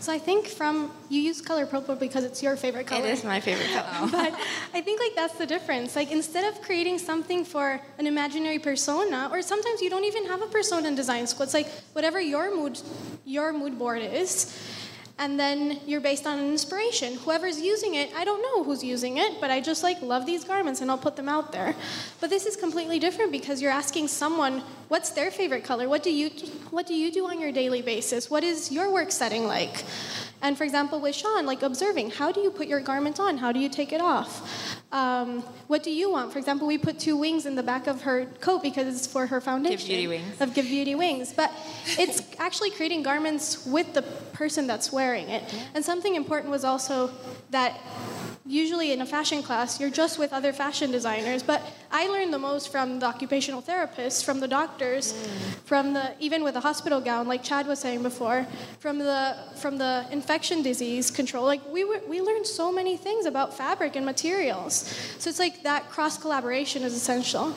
So 0.00 0.12
I 0.12 0.18
think 0.18 0.48
from 0.48 0.90
you 1.08 1.20
use 1.20 1.40
color 1.40 1.66
purple 1.66 1.94
because 1.94 2.24
it's 2.24 2.42
your 2.42 2.56
favorite 2.56 2.86
color. 2.86 3.06
It 3.06 3.10
is 3.10 3.24
my 3.24 3.40
favorite 3.40 3.70
color. 3.72 4.10
but 4.12 4.34
I 4.74 4.80
think 4.80 5.00
like 5.00 5.14
that's 5.14 5.34
the 5.38 5.46
difference. 5.46 5.94
Like 5.94 6.10
instead 6.10 6.44
of 6.52 6.60
creating 6.62 6.98
something 6.98 7.44
for 7.44 7.80
an 7.98 8.06
imaginary 8.06 8.58
persona, 8.58 9.28
or 9.30 9.42
sometimes 9.42 9.80
you 9.80 9.90
don't 9.90 10.04
even 10.04 10.26
have 10.26 10.42
a 10.42 10.46
persona 10.46 10.88
in 10.88 10.94
design 10.94 11.26
school. 11.26 11.44
It's 11.44 11.54
like 11.54 11.68
whatever 11.92 12.20
your 12.20 12.54
mood, 12.54 12.80
your 13.24 13.52
mood 13.52 13.78
board 13.78 14.02
is. 14.02 14.56
And 15.22 15.38
then 15.38 15.78
you're 15.86 16.00
based 16.00 16.26
on 16.26 16.40
an 16.40 16.48
inspiration. 16.48 17.14
Whoever's 17.14 17.60
using 17.60 17.94
it, 17.94 18.10
I 18.16 18.24
don't 18.24 18.42
know 18.42 18.64
who's 18.64 18.82
using 18.82 19.18
it, 19.18 19.40
but 19.40 19.52
I 19.52 19.60
just 19.60 19.84
like 19.84 20.02
love 20.02 20.26
these 20.26 20.42
garments 20.42 20.80
and 20.80 20.90
I'll 20.90 20.98
put 20.98 21.14
them 21.14 21.28
out 21.28 21.52
there. 21.52 21.76
But 22.20 22.28
this 22.28 22.44
is 22.44 22.56
completely 22.56 22.98
different 22.98 23.30
because 23.30 23.62
you're 23.62 23.70
asking 23.70 24.08
someone 24.08 24.64
what's 24.88 25.10
their 25.10 25.30
favorite 25.30 25.62
color? 25.62 25.88
What 25.88 26.02
do 26.02 26.10
you 26.10 26.30
what 26.70 26.88
do 26.88 26.94
you 26.94 27.12
do 27.12 27.28
on 27.28 27.38
your 27.38 27.52
daily 27.52 27.82
basis? 27.82 28.32
What 28.32 28.42
is 28.42 28.72
your 28.72 28.92
work 28.92 29.12
setting 29.12 29.46
like? 29.46 29.84
And 30.42 30.58
for 30.58 30.64
example, 30.64 31.00
with 31.00 31.14
Xian, 31.14 31.44
like 31.44 31.62
observing, 31.62 32.10
how 32.10 32.32
do 32.32 32.40
you 32.40 32.50
put 32.50 32.66
your 32.66 32.80
garment 32.80 33.20
on? 33.20 33.38
How 33.38 33.52
do 33.52 33.60
you 33.60 33.68
take 33.68 33.92
it 33.92 34.00
off? 34.00 34.61
Um, 34.92 35.40
what 35.68 35.82
do 35.82 35.90
you 35.90 36.10
want? 36.10 36.32
For 36.32 36.38
example, 36.38 36.66
we 36.66 36.76
put 36.76 36.98
two 36.98 37.16
wings 37.16 37.46
in 37.46 37.54
the 37.54 37.62
back 37.62 37.86
of 37.86 38.02
her 38.02 38.26
coat 38.40 38.62
because 38.62 38.94
it's 38.94 39.06
for 39.06 39.26
her 39.26 39.40
foundation. 39.40 39.78
Give 39.78 39.86
beauty 39.86 40.06
wings. 40.06 40.40
Of 40.40 40.54
Give 40.54 40.66
Beauty 40.66 40.94
Wings. 40.94 41.32
But 41.32 41.50
it's 41.98 42.22
actually 42.38 42.70
creating 42.70 43.02
garments 43.02 43.66
with 43.66 43.94
the 43.94 44.02
person 44.02 44.66
that's 44.66 44.92
wearing 44.92 45.30
it. 45.30 45.42
And 45.74 45.82
something 45.82 46.14
important 46.14 46.50
was 46.50 46.62
also 46.62 47.10
that 47.50 47.80
usually 48.46 48.92
in 48.92 49.00
a 49.00 49.06
fashion 49.06 49.42
class, 49.42 49.80
you're 49.80 49.90
just 49.90 50.18
with 50.18 50.32
other 50.32 50.52
fashion 50.52 50.90
designers. 50.90 51.42
But 51.42 51.62
I 51.90 52.08
learned 52.08 52.32
the 52.32 52.38
most 52.38 52.70
from 52.70 52.98
the 52.98 53.06
occupational 53.06 53.62
therapists, 53.62 54.24
from 54.24 54.40
the 54.40 54.48
doctors, 54.48 55.12
mm. 55.12 55.26
from 55.64 55.92
the 55.92 56.14
even 56.18 56.42
with 56.42 56.56
a 56.56 56.60
hospital 56.60 57.00
gown, 57.00 57.28
like 57.28 57.42
Chad 57.42 57.66
was 57.66 57.78
saying 57.78 58.02
before, 58.02 58.46
from 58.80 58.98
the 58.98 59.36
from 59.56 59.78
the 59.78 60.06
infection 60.10 60.62
disease 60.62 61.10
control. 61.10 61.44
Like 61.44 61.62
we 61.68 61.84
were, 61.84 62.00
we 62.08 62.20
learned 62.20 62.46
so 62.46 62.72
many 62.72 62.96
things 62.96 63.26
about 63.26 63.56
fabric 63.56 63.96
and 63.96 64.04
materials. 64.04 64.92
So 65.18 65.30
it's 65.30 65.38
like 65.38 65.62
that 65.62 65.88
cross 65.90 66.18
collaboration 66.18 66.82
is 66.82 66.94
essential. 66.94 67.54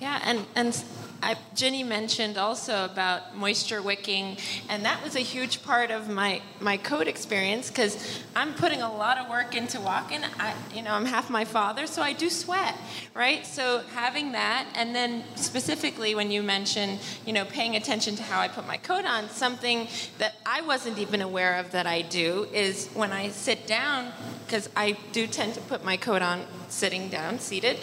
Yeah, 0.00 0.20
and 0.24 0.46
and 0.54 0.82
I, 1.24 1.36
mentioned 1.84 2.36
also 2.36 2.84
about 2.84 3.34
moisture 3.34 3.80
wicking, 3.80 4.36
and 4.68 4.84
that 4.84 5.02
was 5.02 5.16
a 5.16 5.20
huge 5.20 5.62
part 5.62 5.90
of 5.90 6.10
my, 6.10 6.42
my 6.60 6.76
coat 6.76 7.08
experience 7.08 7.70
because 7.70 8.20
I'm 8.36 8.52
putting 8.52 8.82
a 8.82 8.92
lot 8.92 9.16
of 9.16 9.30
work 9.30 9.56
into 9.56 9.80
walking. 9.80 10.20
I, 10.38 10.54
you 10.74 10.82
know, 10.82 10.92
I'm 10.92 11.06
half 11.06 11.30
my 11.30 11.46
father, 11.46 11.86
so 11.86 12.02
I 12.02 12.12
do 12.12 12.28
sweat, 12.28 12.76
right? 13.14 13.46
So 13.46 13.82
having 13.94 14.32
that, 14.32 14.66
and 14.74 14.94
then 14.94 15.24
specifically 15.36 16.14
when 16.14 16.30
you 16.30 16.42
mentioned, 16.42 16.98
you 17.24 17.32
know, 17.32 17.46
paying 17.46 17.74
attention 17.76 18.16
to 18.16 18.22
how 18.22 18.40
I 18.40 18.48
put 18.48 18.66
my 18.66 18.76
coat 18.76 19.06
on, 19.06 19.30
something 19.30 19.88
that 20.18 20.34
I 20.44 20.60
wasn't 20.60 20.98
even 20.98 21.22
aware 21.22 21.58
of 21.58 21.72
that 21.72 21.86
I 21.86 22.02
do 22.02 22.48
is 22.52 22.88
when 22.88 23.12
I 23.12 23.30
sit 23.30 23.66
down, 23.66 24.12
because 24.46 24.68
I 24.76 24.98
do 25.12 25.26
tend 25.26 25.54
to 25.54 25.60
put 25.62 25.84
my 25.84 25.96
coat 25.96 26.20
on 26.20 26.42
sitting 26.68 27.08
down, 27.08 27.38
seated, 27.38 27.78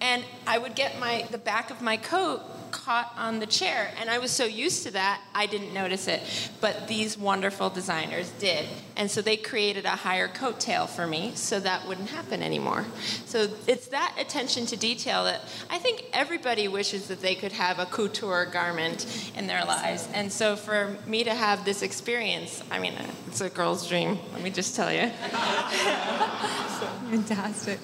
and 0.00 0.24
I 0.46 0.56
would 0.56 0.74
get 0.74 0.98
my 0.98 1.26
the 1.30 1.38
back 1.38 1.70
of 1.70 1.82
my 1.82 1.98
coat 1.98 2.40
caught 2.70 3.12
on 3.16 3.38
the 3.38 3.46
chair. 3.46 3.92
And 4.00 4.10
I 4.10 4.18
was 4.18 4.30
so 4.30 4.44
used 4.44 4.84
to 4.84 4.92
that, 4.92 5.20
I 5.34 5.46
didn't 5.46 5.72
notice 5.72 6.08
it. 6.08 6.22
But 6.60 6.88
these 6.88 7.16
wonderful 7.18 7.70
designers 7.70 8.30
did. 8.38 8.66
And 8.96 9.10
so 9.10 9.22
they 9.22 9.36
created 9.36 9.84
a 9.84 9.90
higher 9.90 10.28
coattail 10.28 10.88
for 10.88 11.06
me 11.06 11.32
so 11.34 11.60
that 11.60 11.86
wouldn't 11.88 12.10
happen 12.10 12.42
anymore. 12.42 12.84
So 13.26 13.48
it's 13.66 13.88
that 13.88 14.16
attention 14.18 14.66
to 14.66 14.76
detail 14.76 15.24
that 15.24 15.42
I 15.70 15.78
think 15.78 16.04
everybody 16.12 16.68
wishes 16.68 17.08
that 17.08 17.20
they 17.20 17.34
could 17.34 17.52
have 17.52 17.78
a 17.78 17.86
couture 17.86 18.46
garment 18.46 19.06
in 19.36 19.46
their 19.46 19.64
lives. 19.64 20.08
And 20.12 20.32
so 20.32 20.56
for 20.56 20.96
me 21.06 21.24
to 21.24 21.34
have 21.34 21.64
this 21.64 21.82
experience, 21.82 22.62
I 22.70 22.78
mean, 22.78 22.94
it's 23.26 23.40
a 23.40 23.48
girl's 23.48 23.88
dream, 23.88 24.18
let 24.32 24.42
me 24.42 24.50
just 24.50 24.76
tell 24.76 24.92
you. 24.92 25.08
Fantastic. 27.10 27.80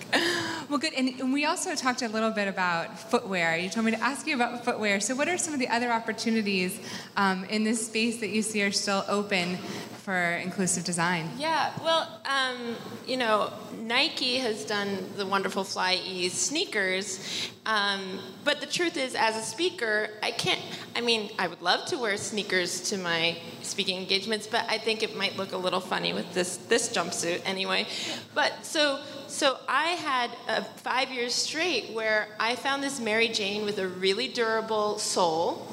Well, 0.69 0.79
good. 0.79 0.95
And 0.95 1.33
we 1.33 1.45
also 1.45 1.75
talked 1.75 2.03
a 2.03 2.09
little 2.09 2.31
bit 2.31 2.49
about 2.49 2.99
footwear. 2.99 3.57
You 3.57 3.69
told 3.69 3.87
me 3.87 3.93
to 3.93 4.03
ask 4.03 4.27
you 4.27 4.35
about 4.35 4.65
footwear. 4.65 4.76
So, 5.01 5.15
what 5.15 5.29
are 5.29 5.39
some 5.39 5.55
of 5.55 5.61
the 5.61 5.69
other 5.69 5.91
opportunities 5.91 6.79
um, 7.17 7.45
in 7.45 7.65
this 7.65 7.87
space 7.87 8.21
that 8.21 8.29
you 8.29 8.43
see 8.43 8.63
are 8.63 8.71
still 8.71 9.05
open 9.09 9.59
for 10.07 10.35
inclusive 10.37 10.85
design? 10.85 11.29
Yeah, 11.37 11.73
well, 11.83 12.09
um, 12.27 12.77
you 13.09 13.17
know, 13.17 13.53
Nike 13.81 14.37
has 14.37 14.65
done 14.65 15.05
the 15.17 15.27
wonderful 15.27 15.65
FlyEase 15.65 16.31
sneakers, 16.31 17.51
um, 17.67 18.21
but 18.45 18.61
the 18.61 18.69
truth 18.69 18.97
is, 18.97 19.17
as 19.17 19.37
a 19.37 19.43
speaker, 19.43 20.11
I 20.23 20.31
can't. 20.31 20.61
I 20.95 21.01
mean, 21.01 21.31
I 21.41 21.49
would 21.49 21.61
love 21.61 21.87
to 21.87 21.99
wear 21.99 22.17
sneakers 22.19 22.83
to 22.91 22.99
my 22.99 23.37
speaking 23.63 23.99
engagements, 23.99 24.47
but 24.47 24.65
I 24.69 24.79
think 24.79 25.03
it 25.03 25.17
might 25.17 25.37
look 25.37 25.51
a 25.51 25.57
little 25.57 25.81
funny 25.81 26.13
with 26.13 26.33
this 26.33 26.57
this 26.69 26.89
jumpsuit 26.89 27.43
anyway. 27.45 27.89
But 28.33 28.65
so 28.65 29.01
so 29.27 29.59
I 29.69 29.89
had 30.11 30.31
uh, 30.47 30.63
five 30.63 31.11
years 31.11 31.35
straight 31.35 31.91
where 31.93 32.29
I 32.39 32.55
found 32.55 32.81
this 32.81 33.01
Mary 33.01 33.27
Jane 33.27 33.65
with 33.65 33.81
a 33.81 33.89
really 33.89 34.29
durable 34.29 35.01
sole 35.01 35.67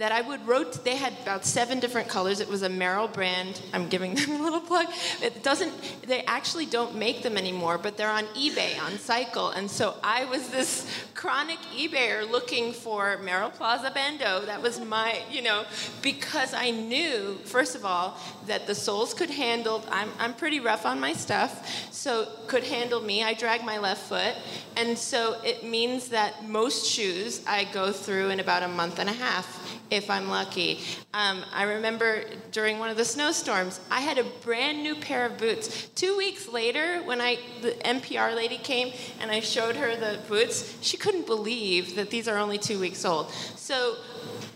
that 0.00 0.12
I 0.12 0.22
would 0.22 0.46
rotate. 0.48 0.82
They 0.82 0.96
had 0.96 1.12
about 1.22 1.44
seven 1.44 1.78
different 1.78 2.08
colors. 2.08 2.40
It 2.40 2.48
was 2.48 2.62
a 2.62 2.70
Merrell 2.70 3.12
brand. 3.12 3.60
I'm 3.74 3.86
giving 3.86 4.14
them 4.16 4.40
a 4.40 4.42
little 4.42 4.60
plug. 4.60 4.86
It 5.22 5.42
doesn't. 5.42 5.74
They 6.06 6.22
actually 6.24 6.64
don't 6.64 6.96
make 6.96 7.22
them 7.22 7.36
anymore, 7.36 7.76
but 7.76 7.98
they're 7.98 8.10
on 8.10 8.24
eBay 8.28 8.82
on 8.82 8.98
Cycle. 8.98 9.50
And 9.50 9.70
so 9.70 9.96
I 10.02 10.24
was 10.24 10.48
this 10.48 10.90
chronic 11.14 11.58
eBayer 11.76 12.28
looking 12.28 12.72
for 12.72 13.18
Merrell 13.18 13.52
Plaza 13.52 13.90
Bandeau. 13.90 14.46
That 14.46 14.62
was 14.62 14.80
my, 14.80 15.20
you 15.30 15.42
know, 15.42 15.66
because 16.00 16.54
I 16.54 16.70
knew 16.70 17.38
first 17.44 17.76
of 17.76 17.84
all 17.84 18.18
that 18.46 18.66
the 18.66 18.74
soles 18.74 19.12
could 19.12 19.28
handle. 19.28 19.84
I'm 19.90 20.08
I'm 20.18 20.32
pretty 20.32 20.60
rough 20.60 20.86
on 20.86 20.98
my 20.98 21.12
stuff, 21.12 21.92
so 21.92 22.26
could 22.46 22.64
handle 22.64 23.02
me. 23.02 23.22
I 23.22 23.34
drag 23.34 23.64
my 23.64 23.76
left 23.76 24.08
foot, 24.08 24.34
and 24.78 24.96
so 24.96 25.38
it 25.44 25.62
means 25.62 26.08
that 26.08 26.48
most 26.48 26.86
shoes 26.86 27.44
I 27.46 27.64
go 27.64 27.92
through 27.92 28.30
in 28.30 28.40
about 28.40 28.62
a 28.62 28.68
month 28.68 28.98
and 28.98 29.10
a 29.10 29.12
half 29.12 29.60
if 29.90 30.08
I'm 30.10 30.28
lucky. 30.28 30.80
Um, 31.12 31.44
I 31.52 31.64
remember 31.64 32.24
during 32.52 32.78
one 32.78 32.90
of 32.90 32.96
the 32.96 33.04
snowstorms, 33.04 33.80
I 33.90 34.00
had 34.00 34.18
a 34.18 34.24
brand 34.24 34.82
new 34.82 34.94
pair 34.94 35.26
of 35.26 35.38
boots. 35.38 35.88
Two 35.94 36.16
weeks 36.16 36.48
later, 36.48 37.02
when 37.02 37.20
I 37.20 37.38
the 37.60 37.72
NPR 37.84 38.34
lady 38.34 38.58
came 38.58 38.92
and 39.20 39.30
I 39.30 39.40
showed 39.40 39.76
her 39.76 39.96
the 39.96 40.20
boots, 40.28 40.78
she 40.80 40.96
couldn't 40.96 41.26
believe 41.26 41.96
that 41.96 42.10
these 42.10 42.28
are 42.28 42.38
only 42.38 42.58
two 42.58 42.78
weeks 42.78 43.04
old. 43.04 43.30
So 43.56 43.96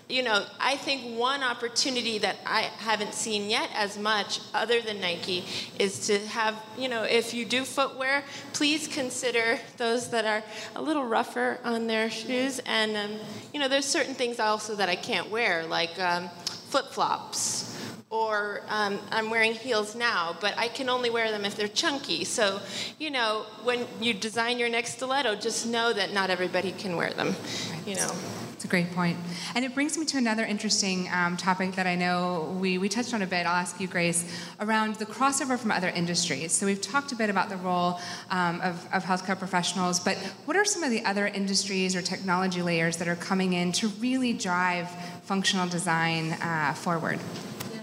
you 0.08 0.22
know, 0.22 0.44
I 0.60 0.76
think 0.76 1.18
one 1.18 1.42
opportunity 1.42 2.18
that 2.18 2.36
I 2.44 2.62
haven't 2.78 3.14
seen 3.14 3.48
yet 3.48 3.70
as 3.74 3.98
much, 3.98 4.40
other 4.52 4.82
than 4.82 5.00
Nike, 5.00 5.44
is 5.78 6.06
to 6.08 6.18
have, 6.26 6.54
you 6.76 6.88
know, 6.88 7.04
if 7.04 7.32
you 7.32 7.46
do 7.46 7.64
footwear, 7.64 8.22
please 8.52 8.86
consider 8.86 9.58
those 9.78 10.10
that 10.10 10.26
are 10.26 10.42
a 10.76 10.82
little 10.82 11.04
rougher 11.04 11.58
on 11.64 11.86
their 11.86 12.10
shoes. 12.10 12.60
And, 12.66 12.96
um, 12.96 13.18
you 13.54 13.60
know, 13.60 13.68
there's 13.68 13.86
certain 13.86 14.14
things 14.14 14.38
also 14.38 14.74
that 14.76 14.90
I 14.90 14.96
can't 14.96 15.30
wear, 15.30 15.64
like 15.66 15.98
um, 15.98 16.28
flip 16.68 16.86
flops. 16.90 17.73
Or 18.14 18.62
um, 18.68 19.00
I'm 19.10 19.28
wearing 19.28 19.54
heels 19.54 19.96
now, 19.96 20.36
but 20.40 20.56
I 20.56 20.68
can 20.68 20.88
only 20.88 21.10
wear 21.10 21.32
them 21.32 21.44
if 21.44 21.56
they're 21.56 21.66
chunky. 21.66 22.22
So, 22.22 22.60
you 22.96 23.10
know, 23.10 23.44
when 23.64 23.88
you 24.00 24.14
design 24.14 24.60
your 24.60 24.68
next 24.68 24.92
stiletto, 24.92 25.34
just 25.34 25.66
know 25.66 25.92
that 25.92 26.12
not 26.12 26.30
everybody 26.30 26.70
can 26.70 26.96
wear 26.96 27.10
them, 27.10 27.34
you 27.84 27.96
know. 27.96 28.12
It's 28.52 28.64
a 28.64 28.68
great 28.68 28.94
point. 28.94 29.18
And 29.56 29.64
it 29.64 29.74
brings 29.74 29.98
me 29.98 30.04
to 30.06 30.16
another 30.16 30.44
interesting 30.44 31.08
um, 31.12 31.36
topic 31.36 31.72
that 31.72 31.88
I 31.88 31.96
know 31.96 32.56
we, 32.60 32.78
we 32.78 32.88
touched 32.88 33.12
on 33.14 33.22
a 33.22 33.26
bit. 33.26 33.46
I'll 33.46 33.56
ask 33.56 33.80
you, 33.80 33.88
Grace, 33.88 34.24
around 34.60 34.94
the 34.94 35.06
crossover 35.06 35.58
from 35.58 35.72
other 35.72 35.88
industries. 35.88 36.52
So 36.52 36.66
we've 36.66 36.80
talked 36.80 37.10
a 37.10 37.16
bit 37.16 37.30
about 37.30 37.48
the 37.48 37.56
role 37.56 37.98
um, 38.30 38.60
of, 38.60 38.86
of 38.92 39.02
healthcare 39.02 39.36
professionals, 39.36 39.98
but 39.98 40.16
what 40.44 40.56
are 40.56 40.64
some 40.64 40.84
of 40.84 40.90
the 40.90 41.04
other 41.04 41.26
industries 41.26 41.96
or 41.96 42.00
technology 42.00 42.62
layers 42.62 42.96
that 42.98 43.08
are 43.08 43.16
coming 43.16 43.54
in 43.54 43.72
to 43.72 43.88
really 43.98 44.32
drive 44.32 44.88
functional 45.24 45.68
design 45.68 46.30
uh, 46.34 46.74
forward? 46.74 47.18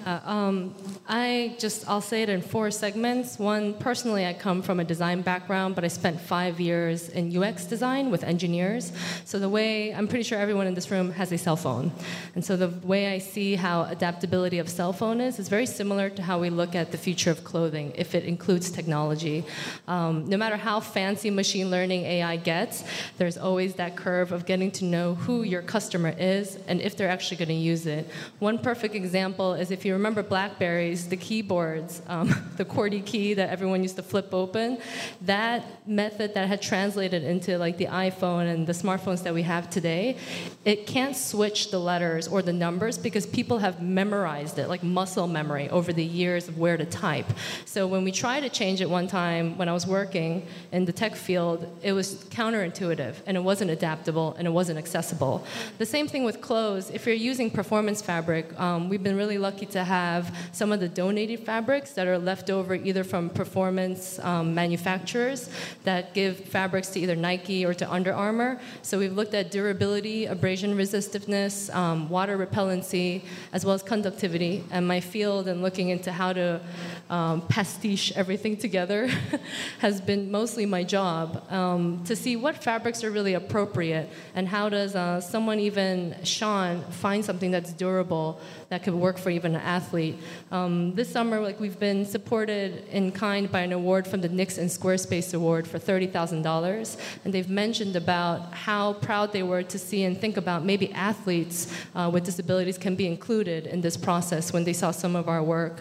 Yeah, 0.04 0.20
um, 0.26 0.74
I 1.08 1.56
just, 1.60 1.88
I'll 1.88 2.02
say 2.02 2.24
it 2.24 2.30
in 2.30 2.42
four 2.42 2.72
segments. 2.72 3.38
One, 3.38 3.74
personally, 3.76 4.26
I 4.26 4.34
come 4.34 4.62
from 4.62 4.80
a 4.80 4.84
design 4.84 5.22
background, 5.22 5.76
but 5.76 5.84
I 5.84 5.90
spent 5.90 6.20
five 6.20 6.60
years 6.60 7.10
in 7.10 7.36
UX 7.36 7.66
design 7.66 8.10
with 8.10 8.24
engineers. 8.24 8.92
So 9.26 9.38
the 9.38 9.50
way, 9.50 9.94
I'm 9.94 10.08
pretty 10.08 10.24
sure 10.24 10.40
everyone 10.40 10.68
in 10.68 10.74
this 10.74 10.90
room 10.90 11.12
has 11.12 11.32
a 11.32 11.38
cell 11.38 11.56
phone. 11.56 11.92
And 12.34 12.44
so 12.44 12.58
the 12.58 12.70
way 12.88 13.14
I 13.14 13.20
see 13.20 13.56
how 13.56 13.84
adaptability 13.84 14.58
of 14.58 14.70
cell 14.70 14.94
phone 14.94 15.22
is, 15.22 15.38
is 15.38 15.50
very 15.50 15.66
similar 15.66 16.10
to 16.10 16.22
how 16.24 16.40
we 16.40 16.50
look 16.50 16.74
at 16.74 16.92
the 16.92 16.98
future 16.98 17.30
of 17.30 17.44
clothing, 17.44 17.92
if 17.96 18.16
it 18.16 18.24
includes 18.24 18.72
technology. 18.72 19.44
Um, 19.88 20.26
no 20.28 20.38
matter 20.38 20.58
how 20.58 20.80
fancy 20.80 21.30
machine 21.30 21.70
learning 21.70 22.06
AI 22.06 22.38
gets, 22.38 22.84
there's 23.18 23.38
always 23.38 23.76
that 23.76 23.96
curve 23.96 24.32
of 24.32 24.46
getting 24.46 24.72
to 24.72 24.86
know 24.86 25.16
who 25.16 25.44
your 25.44 25.62
customer 25.62 26.16
is 26.18 26.58
and 26.68 26.82
if 26.82 26.98
they're 26.98 27.10
actually 27.10 27.38
going 27.38 27.50
to 27.50 27.54
use 27.54 27.86
it. 27.86 28.10
One 28.40 28.58
perfect 28.58 28.96
example 28.96 29.54
is 29.54 29.70
if 29.70 29.86
you 29.92 29.98
remember 29.98 30.24
Blackberries, 30.24 31.10
the 31.10 31.18
keyboards, 31.18 32.02
um, 32.08 32.34
the 32.56 32.64
QWERTY 32.64 33.06
key 33.06 33.34
that 33.34 33.50
everyone 33.50 33.84
used 33.84 33.98
to 33.98 34.02
flip 34.02 34.34
open, 34.34 34.78
that 35.20 35.66
method 35.86 36.34
that 36.34 36.48
had 36.48 36.62
translated 36.62 37.26
into 37.26 37.58
like 37.58 37.76
the 37.78 37.88
iPhone 37.88 38.52
and 38.52 38.66
the 38.66 38.72
smartphones 38.72 39.24
that 39.24 39.34
we 39.34 39.42
have 39.42 39.70
today, 39.70 40.16
it 40.64 40.88
can't 40.88 41.18
switch 41.18 41.72
the 41.72 41.78
letters 41.80 42.26
or 42.26 42.42
the 42.42 42.54
numbers 42.54 42.98
because 42.98 43.26
people 43.26 43.58
have 43.58 43.82
memorized 43.82 44.58
it, 44.60 44.70
like 44.70 44.82
muscle 44.82 45.28
memory, 45.28 45.70
over 45.70 45.92
the 45.92 46.06
years 46.06 46.48
of 46.48 46.58
where 46.58 46.78
to 46.78 46.86
type. 46.86 47.26
So 47.66 47.86
when 47.86 48.06
we 48.06 48.14
tried 48.14 48.42
to 48.42 48.50
change 48.50 48.80
it 48.80 48.90
one 48.90 49.08
time 49.10 49.58
when 49.58 49.68
I 49.68 49.74
was 49.74 49.86
working 49.86 50.48
in 50.72 50.86
the 50.86 50.94
tech 50.94 51.18
field, 51.18 51.68
it 51.84 51.92
was 51.92 52.24
counterintuitive 52.30 53.16
and 53.26 53.36
it 53.36 53.42
wasn't 53.42 53.72
adaptable 53.72 54.36
and 54.38 54.48
it 54.48 54.52
wasn't 54.52 54.80
accessible. 54.80 55.46
The 55.80 55.86
same 55.86 56.08
thing 56.08 56.24
with 56.24 56.40
clothes. 56.40 56.90
If 56.92 57.06
you're 57.06 57.14
using 57.16 57.52
performance 57.52 58.02
fabric, 58.02 58.58
um, 58.58 58.88
we've 58.88 59.04
been 59.04 59.18
really 59.18 59.38
lucky 59.38 59.66
to 59.66 59.81
to 59.82 59.86
have 59.86 60.36
some 60.52 60.72
of 60.72 60.80
the 60.80 60.88
donated 60.88 61.40
fabrics 61.40 61.94
that 61.94 62.06
are 62.08 62.20
left 62.20 62.50
over 62.50 62.76
either 62.76 63.04
from 63.04 63.30
performance 63.30 64.20
um, 64.20 64.54
manufacturers 64.54 65.50
that 65.84 66.14
give 66.14 66.38
fabrics 66.38 66.90
to 66.90 67.00
either 67.00 67.16
Nike 67.16 67.66
or 67.66 67.74
to 67.74 67.92
Under 67.92 68.14
Armour. 68.14 68.60
So 68.84 69.00
we've 69.00 69.14
looked 69.14 69.34
at 69.34 69.50
durability, 69.50 70.26
abrasion 70.26 70.76
resistiveness, 70.76 71.70
um, 71.72 72.10
water 72.10 72.38
repellency, 72.38 73.24
as 73.54 73.66
well 73.66 73.74
as 73.74 73.82
conductivity. 73.82 74.64
And 74.72 74.88
my 74.88 75.00
field 75.00 75.48
and 75.48 75.62
looking 75.64 75.90
into 75.90 76.12
how 76.12 76.34
to 76.34 76.62
um, 77.10 77.42
pastiche 77.48 78.12
everything 78.16 78.58
together 78.58 79.08
has 79.80 80.00
been 80.00 80.32
mostly 80.32 80.66
my 80.66 80.84
job 80.84 81.44
um, 81.52 82.04
to 82.06 82.16
see 82.16 82.36
what 82.36 82.56
fabrics 82.64 83.04
are 83.04 83.12
really 83.12 83.34
appropriate 83.34 84.10
and 84.36 84.48
how 84.48 84.70
does 84.70 84.96
uh, 84.96 85.20
someone, 85.20 85.60
even 85.60 86.16
Xian, 86.22 86.88
find 86.94 87.26
something 87.26 87.52
that's 87.52 87.74
durable 87.74 88.40
that 88.70 88.84
could 88.84 88.94
work 88.94 89.18
for 89.18 89.30
even 89.30 89.56
an 89.56 89.62
athlete. 89.78 90.16
Um, 90.58 90.74
this 91.00 91.10
summer, 91.18 91.38
like 91.48 91.58
we've 91.66 91.80
been 91.90 92.02
supported 92.16 92.70
in 92.98 93.12
kind 93.26 93.46
by 93.56 93.62
an 93.68 93.74
award 93.82 94.04
from 94.12 94.20
the 94.26 94.32
Knicks 94.38 94.58
and 94.62 94.70
Squarespace 94.78 95.30
Award 95.40 95.64
for 95.72 95.80
thirty 95.90 96.08
thousand 96.16 96.42
dollars, 96.52 96.88
and 97.24 97.30
they've 97.34 97.54
mentioned 97.64 97.96
about 98.04 98.40
how 98.68 98.84
proud 99.08 99.28
they 99.38 99.46
were 99.52 99.64
to 99.74 99.78
see 99.88 100.02
and 100.08 100.14
think 100.24 100.36
about 100.44 100.60
maybe 100.72 100.88
athletes 101.10 101.58
uh, 101.96 102.10
with 102.14 102.24
disabilities 102.32 102.78
can 102.86 102.96
be 102.96 103.08
included 103.16 103.62
in 103.74 103.80
this 103.82 103.98
process 104.08 104.44
when 104.54 104.64
they 104.68 104.74
saw 104.82 104.92
some 105.04 105.16
of 105.22 105.26
our 105.34 105.44
work. 105.56 105.76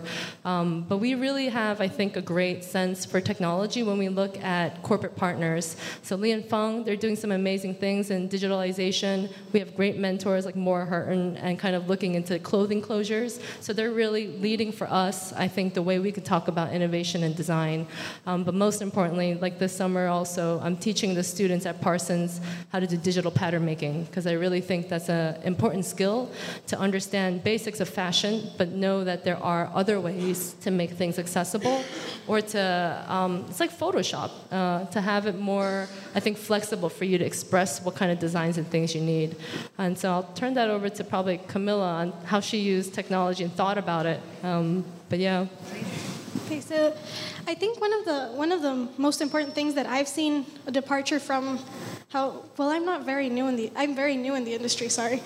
Um, 0.51 0.69
but 0.91 0.99
we 1.07 1.11
really 1.27 1.49
have, 1.61 1.77
I 1.87 1.89
think, 1.99 2.11
a 2.17 2.25
great 2.35 2.61
sense 2.77 2.99
for 3.11 3.19
technology 3.33 3.83
when 3.89 3.99
we 4.05 4.09
look 4.21 4.35
at 4.59 4.69
corporate 4.89 5.17
partners. 5.25 5.77
So 6.07 6.13
Li 6.23 6.31
and 6.37 6.45
Fung, 6.53 6.85
they're 6.85 7.03
doing 7.07 7.17
some 7.17 7.33
amazing 7.43 7.75
things 7.85 8.11
in 8.15 8.29
digitalization. 8.37 9.15
We 9.53 9.59
have 9.63 9.71
great 9.81 9.97
mentors 10.07 10.45
like 10.49 10.57
Maura 10.67 10.87
Horton 10.93 11.37
and 11.45 11.53
kind 11.65 11.75
of 11.79 11.83
looking 11.93 12.13
into 12.19 12.39
clothing 12.51 12.83
closures. 12.89 13.33
So 13.61 13.73
they're 13.81 13.91
really 13.91 14.27
leading 14.27 14.73
for 14.73 14.87
us, 14.93 15.33
I 15.33 15.49
think, 15.49 15.73
the 15.73 15.81
way 15.81 15.99
we 15.99 16.13
could 16.13 16.27
talk 16.27 16.49
about 16.49 16.71
innovation 16.75 17.23
and 17.23 17.35
design. 17.35 17.87
Um, 18.27 18.45
but 18.45 18.53
most 18.53 18.83
importantly, 18.83 19.37
like 19.37 19.59
this 19.59 19.75
summer 19.75 20.07
also, 20.07 20.61
I'm 20.61 20.77
teaching 20.77 21.15
the 21.15 21.23
students 21.23 21.65
at 21.65 21.81
Parsons 21.81 22.43
how 22.73 22.81
to 22.81 22.87
do 22.87 22.99
digital 22.99 23.31
pattern 23.31 23.65
making 23.65 24.05
because 24.05 24.27
I 24.27 24.33
really 24.33 24.61
think 24.61 24.91
that's 24.91 25.09
an 25.09 25.41
important 25.45 25.87
skill 25.87 26.29
to 26.67 26.79
understand 26.79 27.43
basics 27.43 27.81
of 27.81 27.89
fashion, 27.89 28.51
but 28.59 28.69
know 28.69 29.03
that 29.03 29.25
there 29.25 29.43
are 29.43 29.71
other 29.75 29.99
ways 29.99 30.57
to 30.61 30.71
make 30.71 30.91
things 30.91 31.19
accessible 31.19 31.83
or 32.29 32.43
to, 32.43 33.05
um, 33.09 33.47
it's 33.49 33.61
like 33.61 33.73
Photoshop, 33.73 34.31
uh, 34.53 34.85
to 34.95 35.01
have 35.01 35.25
it 35.25 35.39
more, 35.39 35.89
I 36.15 36.21
think, 36.21 36.37
flexible 36.39 36.89
for 36.89 37.05
you 37.05 37.19
to 37.19 37.25
express 37.25 37.83
what 37.83 37.95
kind 37.97 38.11
of 38.11 38.19
designs 38.19 38.59
and 38.59 38.67
things 38.67 38.95
you 38.95 39.01
need. 39.01 39.37
And 39.79 39.99
so 39.99 40.11
I'll 40.11 40.31
turn 40.35 40.55
that 40.55 40.71
over 40.71 40.89
to 40.89 41.05
probably 41.05 41.39
Camila 41.39 41.89
on 42.01 42.13
how 42.25 42.41
she 42.41 42.59
used 42.59 42.95
technology 42.95 43.45
and 43.45 43.53
thought 43.53 43.79
about 43.79 44.07
it. 44.07 44.21
Um, 44.43 44.85
but 45.09 45.19
yeah. 45.19 45.47
Okay, 46.47 46.61
so 46.61 46.97
I 47.47 47.55
think 47.55 47.81
one 47.81 47.93
of 47.93 48.05
the 48.05 48.21
one 48.37 48.53
of 48.53 48.63
the 48.63 48.89
most 48.99 49.21
important 49.21 49.55
things 49.55 49.75
that 49.75 49.87
I've 49.87 50.09
seen 50.09 50.47
a 50.67 50.71
departure 50.71 51.19
from 51.19 51.59
how 52.09 52.45
well 52.57 52.71
I'm 52.71 52.85
not 52.85 53.05
very 53.05 53.29
new 53.29 53.47
in 53.49 53.57
the 53.57 53.73
I'm 53.77 53.95
very 53.95 54.17
new 54.17 54.35
in 54.35 54.45
the 54.45 54.55
industry, 54.55 54.89
sorry, 54.89 55.23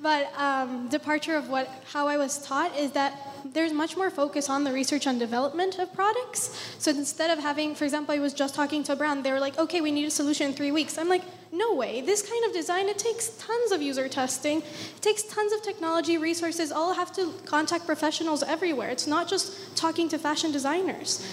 but 0.00 0.32
um, 0.38 0.88
departure 0.88 1.36
of 1.36 1.48
what 1.48 1.68
how 1.92 2.08
I 2.08 2.16
was 2.16 2.44
taught 2.46 2.76
is 2.76 2.92
that 2.92 3.12
there's 3.52 3.72
much 3.72 3.96
more 3.96 4.10
focus 4.10 4.48
on 4.48 4.64
the 4.64 4.72
research 4.72 5.06
and 5.06 5.18
development 5.18 5.78
of 5.78 5.92
products. 5.94 6.56
So 6.78 6.90
instead 6.90 7.30
of 7.30 7.38
having, 7.38 7.74
for 7.74 7.84
example, 7.84 8.14
I 8.14 8.18
was 8.18 8.32
just 8.32 8.54
talking 8.54 8.82
to 8.84 8.92
a 8.92 8.96
brand, 8.96 9.24
they 9.24 9.32
were 9.32 9.40
like, 9.40 9.58
okay, 9.58 9.80
we 9.80 9.90
need 9.90 10.06
a 10.06 10.10
solution 10.10 10.48
in 10.48 10.52
three 10.52 10.72
weeks. 10.72 10.98
I'm 10.98 11.08
like, 11.08 11.22
no 11.52 11.74
way. 11.74 12.00
This 12.00 12.28
kind 12.28 12.44
of 12.44 12.52
design, 12.52 12.88
it 12.88 12.98
takes 12.98 13.28
tons 13.38 13.72
of 13.72 13.80
user 13.80 14.08
testing, 14.08 14.58
it 14.58 15.02
takes 15.02 15.22
tons 15.22 15.52
of 15.52 15.62
technology 15.62 16.18
resources. 16.18 16.72
All 16.72 16.94
have 16.94 17.12
to 17.14 17.32
contact 17.44 17.86
professionals 17.86 18.42
everywhere. 18.42 18.90
It's 18.90 19.06
not 19.06 19.28
just 19.28 19.76
talking 19.76 20.08
to 20.10 20.18
fashion 20.18 20.52
designers. 20.52 21.26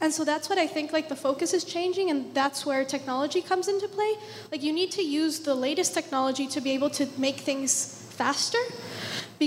And 0.00 0.12
so 0.12 0.24
that's 0.24 0.48
what 0.48 0.58
I 0.58 0.66
think 0.66 0.92
like 0.92 1.08
the 1.08 1.16
focus 1.16 1.54
is 1.54 1.64
changing 1.64 2.10
and 2.10 2.34
that's 2.34 2.66
where 2.66 2.84
technology 2.84 3.40
comes 3.40 3.68
into 3.68 3.88
play. 3.88 4.14
Like 4.50 4.62
you 4.62 4.72
need 4.72 4.90
to 4.92 5.02
use 5.02 5.40
the 5.40 5.54
latest 5.54 5.94
technology 5.94 6.46
to 6.48 6.60
be 6.60 6.72
able 6.72 6.90
to 6.90 7.08
make 7.16 7.40
things 7.40 8.02
faster 8.10 8.58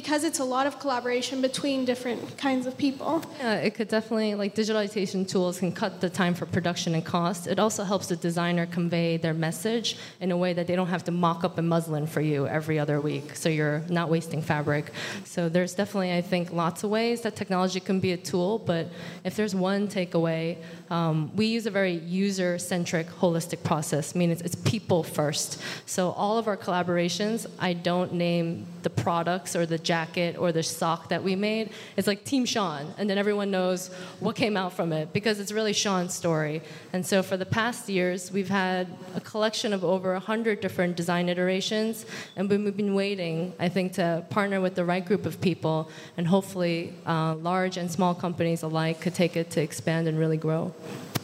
because 0.02 0.24
it's 0.24 0.38
a 0.38 0.44
lot 0.44 0.68
of 0.68 0.80
collaboration 0.80 1.42
between 1.42 1.84
different 1.84 2.38
kinds 2.38 2.68
of 2.68 2.78
people. 2.78 3.14
Yeah, 3.40 3.56
it 3.68 3.74
could 3.74 3.88
definitely, 3.88 4.36
like 4.36 4.54
digitalization 4.54 5.28
tools 5.28 5.58
can 5.58 5.72
cut 5.72 6.02
the 6.02 6.10
time 6.22 6.36
for 6.36 6.46
production 6.46 6.94
and 6.94 7.04
cost. 7.04 7.48
It 7.48 7.58
also 7.58 7.84
helps 7.84 8.06
the 8.06 8.16
designer 8.16 8.68
convey 8.68 9.18
their 9.18 9.34
message 9.34 9.98
in 10.22 10.32
a 10.32 10.38
way 10.38 10.54
that 10.54 10.68
they 10.68 10.76
don't 10.76 10.92
have 10.96 11.04
to 11.06 11.12
mock 11.12 11.44
up 11.44 11.58
a 11.58 11.64
muslin 11.64 12.06
for 12.06 12.22
you 12.22 12.46
every 12.46 12.78
other 12.78 13.02
week, 13.02 13.36
so 13.36 13.50
you're 13.50 13.82
not 13.90 14.08
wasting 14.08 14.40
fabric. 14.40 14.92
So 15.26 15.50
there's 15.50 15.74
definitely, 15.74 16.14
I 16.14 16.22
think, 16.22 16.54
lots 16.54 16.84
of 16.84 16.92
ways 16.92 17.22
that 17.22 17.36
technology 17.36 17.80
can 17.80 18.00
be 18.00 18.12
a 18.12 18.18
tool, 18.18 18.60
but 18.60 18.86
if 19.24 19.36
there's 19.36 19.56
one 19.56 19.88
takeaway, 19.88 20.58
um, 20.92 21.36
we 21.36 21.48
use 21.48 21.66
a 21.66 21.72
very 21.72 21.96
user-centric, 21.96 23.08
holistic 23.08 23.64
process, 23.64 24.14
meaning 24.14 24.34
it's, 24.34 24.44
it's 24.44 24.56
people 24.74 25.02
first. 25.02 25.60
So 25.88 26.12
all 26.12 26.38
of 26.38 26.48
our 26.48 26.56
collaborations, 26.56 27.48
I 27.58 27.74
don't 27.74 28.14
name 28.14 28.68
the 28.84 28.92
products 28.92 29.56
or 29.56 29.66
the 29.66 29.87
jacket 29.92 30.32
or 30.38 30.52
the 30.52 30.64
sock 30.64 31.02
that 31.10 31.22
we 31.24 31.34
made. 31.36 31.66
It's 31.96 32.08
like 32.12 32.22
Team 32.32 32.46
Xian, 32.46 32.86
and 32.98 33.10
then 33.10 33.18
everyone 33.18 33.50
knows 33.58 33.88
what 34.20 34.36
came 34.36 34.56
out 34.62 34.74
from 34.74 34.90
it 35.00 35.14
because 35.14 35.40
it's 35.42 35.54
really 35.58 35.74
Xian's 35.74 36.14
story. 36.14 36.62
And 36.94 37.06
so 37.06 37.24
for 37.24 37.38
the 37.38 37.50
past 37.60 37.90
years, 37.98 38.32
we've 38.32 38.54
had 38.66 38.88
a 39.16 39.22
collection 39.22 39.74
of 39.74 39.82
over 39.84 40.12
100 40.14 40.60
different 40.60 40.96
design 40.96 41.30
iterations, 41.30 42.06
and 42.36 42.50
we've 42.50 42.78
been 42.84 42.94
waiting, 42.94 43.54
I 43.60 43.70
think, 43.70 43.94
to 43.94 44.26
partner 44.30 44.60
with 44.62 44.76
the 44.76 44.86
right 44.86 45.06
group 45.06 45.26
of 45.26 45.40
people, 45.50 45.90
and 46.18 46.28
hopefully 46.28 46.94
uh, 47.06 47.36
large 47.36 47.78
and 47.78 47.90
small 47.90 48.14
companies 48.14 48.64
alike 48.64 49.02
could 49.02 49.16
take 49.16 49.36
it 49.38 49.50
to 49.52 49.62
expand 49.62 50.08
and 50.08 50.20
really 50.20 50.38
grow. 50.38 50.74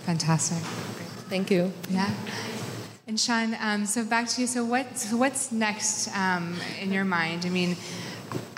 Fantastic. 0.06 0.62
Thank 1.30 1.50
you. 1.52 1.72
Yeah. 1.90 2.14
And 3.06 3.18
Xian, 3.18 3.60
um, 3.62 3.86
so 3.86 4.06
back 4.06 4.28
to 4.30 4.42
you. 4.42 4.48
So 4.48 4.64
what, 4.64 4.98
so 4.98 5.18
what's 5.18 5.52
next 5.52 6.08
um, 6.16 6.56
in 6.82 6.94
your 6.94 7.04
mind? 7.04 7.46
I 7.46 7.50
mean, 7.50 7.76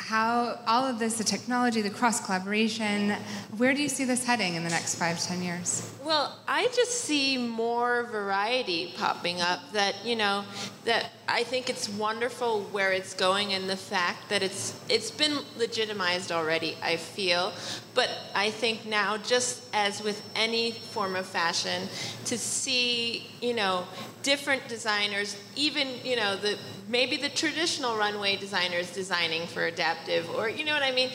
how 0.06 0.60
all 0.68 0.86
of 0.86 1.00
this, 1.00 1.18
the 1.18 1.24
technology, 1.24 1.82
the 1.82 1.90
cross 1.90 2.24
collaboration, 2.24 3.16
where 3.58 3.74
do 3.74 3.82
you 3.82 3.90
see 3.90 4.06
this 4.06 4.24
heading 4.24 4.54
in 4.54 4.64
the 4.64 4.70
next 4.70 4.96
five, 4.96 5.20
ten 5.20 5.42
years? 5.42 5.95
Well, 6.06 6.38
I 6.48 6.68
just 6.68 7.02
see 7.02 7.36
more 7.36 8.04
variety 8.04 8.94
popping 8.96 9.42
up 9.42 9.72
that, 9.72 10.06
you 10.06 10.16
know, 10.16 10.46
that 10.84 11.10
I 11.28 11.42
think 11.42 11.68
it's 11.68 11.90
wonderful 11.90 12.62
where 12.66 12.92
it's 12.92 13.16
going 13.16 13.54
and 13.54 13.68
the 13.68 13.76
fact 13.76 14.30
that 14.30 14.44
it's 14.44 14.80
it's 14.88 15.10
been 15.10 15.40
legitimized 15.58 16.32
already, 16.32 16.78
I 16.84 16.98
feel. 16.98 17.54
But 17.96 18.12
I 18.36 18.52
think 18.52 18.86
now 18.86 19.18
just 19.18 19.64
as 19.74 20.04
with 20.04 20.22
any 20.36 20.74
form 20.74 21.16
of 21.16 21.26
fashion 21.26 21.90
to 22.26 22.38
see, 22.38 23.26
you 23.42 23.56
know, 23.56 23.88
different 24.22 24.68
designers, 24.68 25.36
even, 25.56 25.88
you 26.04 26.18
know, 26.18 26.36
the 26.36 26.60
maybe 26.88 27.18
the 27.18 27.30
traditional 27.30 27.98
runway 27.98 28.36
designers 28.36 28.94
designing 28.94 29.48
for 29.48 29.66
adaptive 29.66 30.30
or 30.36 30.50
you 30.50 30.66
know 30.66 30.74
what 30.76 30.84
I 30.84 30.92
mean? 30.92 31.10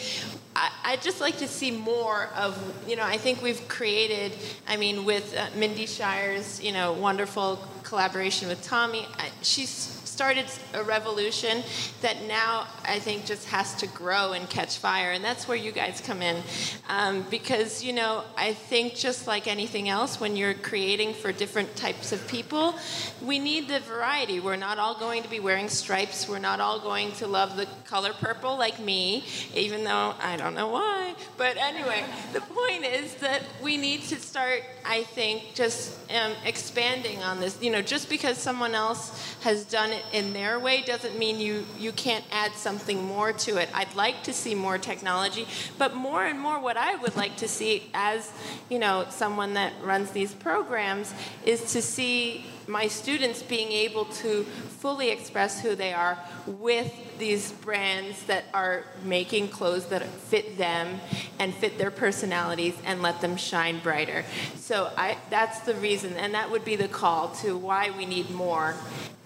I, 0.56 0.70
I 0.84 0.96
just 0.96 1.20
like 1.20 1.38
to 1.38 1.48
see 1.48 1.70
more 1.70 2.28
of, 2.36 2.58
you 2.88 2.96
know, 2.96 3.04
I 3.04 3.16
think 3.16 3.42
we've 3.42 3.66
created, 3.68 4.32
I 4.66 4.76
mean, 4.76 5.04
with 5.04 5.36
uh, 5.36 5.46
Mindy 5.56 5.86
Scheier's, 5.86 6.62
you 6.62 6.72
know, 6.72 6.92
wonderful 6.92 7.64
collaboration 7.82 8.48
with 8.48 8.62
Tommy, 8.62 9.06
I, 9.18 9.30
she's 9.42 9.99
started 10.20 10.44
a 10.74 10.82
revolution 10.82 11.62
that 12.02 12.22
now 12.24 12.66
I 12.84 12.98
think 12.98 13.24
just 13.24 13.48
has 13.48 13.74
to 13.76 13.86
grow 13.86 14.32
and 14.32 14.50
catch 14.50 14.76
fire, 14.76 15.12
and 15.12 15.24
that's 15.24 15.48
where 15.48 15.56
you 15.56 15.72
guys 15.72 16.02
come 16.02 16.20
in. 16.20 16.42
Um, 16.90 17.24
because, 17.30 17.82
you 17.82 17.94
know, 17.94 18.24
I 18.36 18.52
think 18.52 18.94
just 18.96 19.26
like 19.26 19.46
anything 19.46 19.88
else, 19.88 20.20
when 20.20 20.36
you're 20.36 20.52
creating 20.52 21.14
for 21.14 21.32
different 21.32 21.74
types 21.74 22.12
of 22.12 22.28
people, 22.28 22.74
we 23.22 23.38
need 23.38 23.68
the 23.68 23.80
variety. 23.80 24.40
We're 24.40 24.56
not 24.56 24.78
all 24.78 24.94
going 24.98 25.22
to 25.22 25.30
be 25.30 25.40
wearing 25.40 25.70
stripes, 25.70 26.28
we're 26.28 26.38
not 26.38 26.60
all 26.60 26.80
going 26.80 27.12
to 27.12 27.26
love 27.26 27.56
the 27.56 27.66
color 27.86 28.12
purple 28.12 28.58
like 28.58 28.78
me, 28.78 29.24
even 29.54 29.84
though 29.84 30.14
I 30.20 30.36
don't 30.36 30.54
know 30.54 30.68
why. 30.68 31.14
But 31.38 31.56
anyway, 31.56 32.04
the 32.34 32.42
point 32.42 32.84
is 32.84 33.14
that 33.14 33.40
we 33.62 33.78
need 33.78 34.02
to 34.02 34.16
start, 34.16 34.64
I 34.84 35.04
think, 35.04 35.54
just 35.54 35.98
um, 36.10 36.32
expanding 36.44 37.22
on 37.22 37.40
this. 37.40 37.56
You 37.62 37.70
know, 37.70 37.80
just 37.80 38.10
because 38.10 38.36
someone 38.36 38.74
else 38.74 39.34
has 39.40 39.64
done 39.64 39.92
it 39.92 40.04
in 40.12 40.32
their 40.32 40.58
way 40.58 40.82
doesn't 40.82 41.18
mean 41.18 41.40
you, 41.40 41.66
you 41.78 41.92
can't 41.92 42.24
add 42.30 42.52
something 42.52 43.02
more 43.04 43.32
to 43.32 43.56
it. 43.56 43.68
I'd 43.74 43.94
like 43.94 44.22
to 44.24 44.32
see 44.32 44.54
more 44.54 44.78
technology, 44.78 45.46
but 45.78 45.94
more 45.94 46.24
and 46.24 46.38
more 46.38 46.60
what 46.60 46.76
I 46.76 46.96
would 46.96 47.16
like 47.16 47.36
to 47.38 47.48
see 47.48 47.88
as, 47.94 48.30
you 48.68 48.78
know, 48.78 49.06
someone 49.10 49.54
that 49.54 49.72
runs 49.82 50.10
these 50.10 50.34
programs 50.34 51.12
is 51.44 51.72
to 51.72 51.82
see 51.82 52.44
my 52.70 52.86
students 52.86 53.42
being 53.42 53.72
able 53.72 54.04
to 54.04 54.44
fully 54.44 55.10
express 55.10 55.60
who 55.60 55.74
they 55.74 55.92
are 55.92 56.16
with 56.46 57.18
these 57.18 57.52
brands 57.52 58.22
that 58.24 58.44
are 58.54 58.84
making 59.04 59.48
clothes 59.48 59.86
that 59.86 60.04
fit 60.04 60.56
them 60.56 61.00
and 61.38 61.52
fit 61.54 61.76
their 61.76 61.90
personalities 61.90 62.74
and 62.84 63.02
let 63.02 63.20
them 63.20 63.36
shine 63.36 63.78
brighter. 63.80 64.24
So 64.56 64.90
I, 64.96 65.18
that's 65.28 65.60
the 65.60 65.74
reason, 65.74 66.14
and 66.16 66.34
that 66.34 66.50
would 66.50 66.64
be 66.64 66.76
the 66.76 66.88
call 66.88 67.28
to 67.36 67.56
why 67.56 67.90
we 67.90 68.06
need 68.06 68.30
more. 68.30 68.74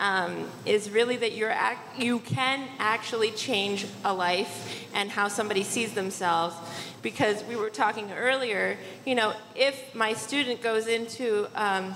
Um, 0.01 0.49
is 0.67 0.91
really 0.91 1.17
that 1.19 1.37
you're 1.37 1.55
you 1.97 2.19
can 2.19 2.67
actually 2.81 3.31
change 3.31 3.87
a 4.05 4.13
life 4.13 4.85
and 4.93 5.09
how 5.09 5.29
somebody 5.29 5.63
sees 5.63 5.95
themselves 5.95 6.57
because 7.01 7.45
we 7.45 7.55
were 7.55 7.71
talking 7.71 8.11
earlier 8.11 8.77
you 9.07 9.15
know 9.15 9.35
if 9.55 9.95
my 9.95 10.13
student 10.13 10.61
goes 10.61 10.89
into 10.89 11.47
um, 11.55 11.95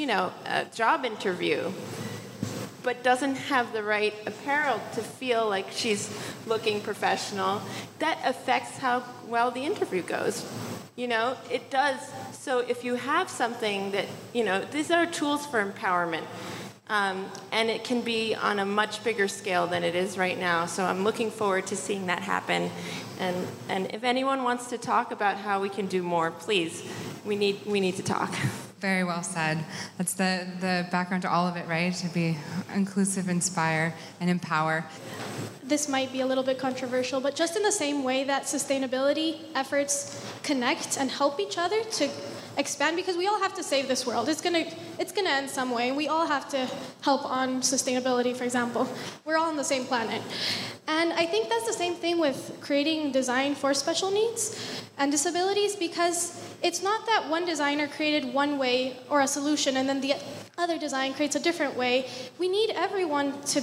you 0.00 0.06
know 0.06 0.32
a 0.46 0.64
job 0.74 1.04
interview 1.04 1.70
but 2.82 3.02
doesn't 3.02 3.36
have 3.36 3.72
the 3.72 3.82
right 3.82 4.14
apparel 4.26 4.80
to 4.94 5.02
feel 5.02 5.48
like 5.48 5.70
she's 5.70 6.10
looking 6.46 6.80
professional, 6.80 7.60
that 7.98 8.18
affects 8.24 8.78
how 8.78 9.04
well 9.26 9.50
the 9.50 9.64
interview 9.64 10.02
goes. 10.02 10.50
You 10.96 11.08
know, 11.08 11.36
it 11.50 11.70
does. 11.70 11.98
So 12.32 12.60
if 12.60 12.84
you 12.84 12.94
have 12.94 13.28
something 13.28 13.92
that, 13.92 14.06
you 14.32 14.44
know, 14.44 14.64
these 14.64 14.90
are 14.90 15.06
tools 15.06 15.46
for 15.46 15.64
empowerment. 15.64 16.24
Um, 16.88 17.26
and 17.52 17.70
it 17.70 17.84
can 17.84 18.00
be 18.00 18.34
on 18.34 18.58
a 18.58 18.66
much 18.66 19.04
bigger 19.04 19.28
scale 19.28 19.68
than 19.68 19.84
it 19.84 19.94
is 19.94 20.18
right 20.18 20.38
now. 20.38 20.66
So 20.66 20.84
I'm 20.84 21.04
looking 21.04 21.30
forward 21.30 21.68
to 21.68 21.76
seeing 21.76 22.06
that 22.06 22.22
happen. 22.22 22.70
And, 23.20 23.46
and 23.68 23.94
if 23.94 24.02
anyone 24.02 24.42
wants 24.42 24.68
to 24.70 24.78
talk 24.78 25.12
about 25.12 25.36
how 25.36 25.60
we 25.60 25.68
can 25.68 25.86
do 25.86 26.02
more, 26.02 26.32
please, 26.32 26.82
we 27.24 27.36
need, 27.36 27.64
we 27.64 27.78
need 27.78 27.96
to 27.96 28.02
talk. 28.02 28.34
Very 28.80 29.04
well 29.04 29.22
said. 29.22 29.62
That's 29.98 30.14
the, 30.14 30.46
the 30.60 30.86
background 30.90 31.22
to 31.22 31.30
all 31.30 31.46
of 31.46 31.56
it, 31.56 31.68
right? 31.68 31.92
To 31.92 32.08
be 32.08 32.38
inclusive, 32.74 33.28
inspire, 33.28 33.94
and 34.20 34.30
empower. 34.30 34.86
This 35.62 35.86
might 35.86 36.12
be 36.12 36.22
a 36.22 36.26
little 36.26 36.42
bit 36.42 36.58
controversial, 36.58 37.20
but 37.20 37.36
just 37.36 37.56
in 37.56 37.62
the 37.62 37.72
same 37.72 38.02
way 38.02 38.24
that 38.24 38.44
sustainability 38.44 39.36
efforts 39.54 40.24
connect 40.42 40.96
and 40.98 41.10
help 41.10 41.38
each 41.38 41.58
other 41.58 41.84
to 41.84 42.08
expand 42.56 42.96
because 42.96 43.16
we 43.16 43.26
all 43.26 43.40
have 43.40 43.54
to 43.54 43.62
save 43.62 43.88
this 43.88 44.06
world. 44.06 44.28
It's 44.28 44.40
gonna 44.40 44.64
it's 44.98 45.12
gonna 45.12 45.30
end 45.30 45.50
some 45.50 45.70
way. 45.70 45.92
We 45.92 46.08
all 46.08 46.26
have 46.26 46.48
to 46.50 46.68
help 47.02 47.24
on 47.24 47.60
sustainability, 47.60 48.36
for 48.36 48.44
example. 48.44 48.88
We're 49.24 49.36
all 49.36 49.48
on 49.48 49.56
the 49.56 49.64
same 49.64 49.84
planet. 49.84 50.22
And 50.88 51.12
I 51.12 51.26
think 51.26 51.48
that's 51.48 51.66
the 51.66 51.72
same 51.72 51.94
thing 51.94 52.18
with 52.18 52.58
creating 52.60 53.12
design 53.12 53.54
for 53.54 53.72
special 53.74 54.10
needs 54.10 54.82
and 54.98 55.10
disabilities 55.12 55.76
because 55.76 56.44
it's 56.62 56.82
not 56.82 57.06
that 57.06 57.28
one 57.28 57.44
designer 57.44 57.86
created 57.86 58.34
one 58.34 58.58
way 58.58 58.96
or 59.08 59.20
a 59.20 59.26
solution 59.26 59.76
and 59.76 59.88
then 59.88 60.00
the 60.00 60.14
other 60.58 60.78
design 60.78 61.14
creates 61.14 61.36
a 61.36 61.40
different 61.40 61.76
way. 61.76 62.06
We 62.38 62.48
need 62.48 62.70
everyone 62.70 63.40
to 63.42 63.62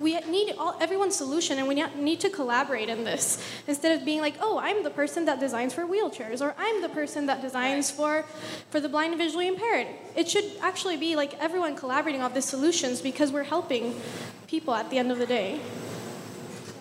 we 0.00 0.18
need 0.20 0.54
all, 0.58 0.76
everyone's 0.80 1.16
solution 1.16 1.58
and 1.58 1.66
we 1.66 1.74
need 1.96 2.20
to 2.20 2.30
collaborate 2.30 2.88
in 2.88 3.04
this. 3.04 3.42
Instead 3.66 3.98
of 3.98 4.04
being 4.04 4.20
like 4.20 4.34
oh 4.40 4.58
i'm 4.58 4.82
the 4.82 4.90
person 4.90 5.24
that 5.24 5.40
designs 5.40 5.74
for 5.74 5.86
wheelchairs 5.86 6.40
or 6.40 6.54
i'm 6.58 6.82
the 6.82 6.88
person 6.88 7.26
that 7.26 7.42
designs 7.42 7.90
for 7.90 8.24
for 8.70 8.80
the 8.80 8.88
blind 8.88 9.12
and 9.12 9.18
visually 9.18 9.48
impaired. 9.48 9.86
It 10.16 10.28
should 10.28 10.44
actually 10.60 10.96
be 10.96 11.16
like 11.16 11.34
everyone 11.40 11.76
collaborating 11.76 12.22
on 12.22 12.32
these 12.32 12.44
solutions 12.44 13.00
because 13.00 13.32
we're 13.32 13.44
helping 13.44 14.00
people 14.46 14.74
at 14.74 14.90
the 14.90 14.98
end 14.98 15.12
of 15.12 15.18
the 15.18 15.26
day. 15.26 15.60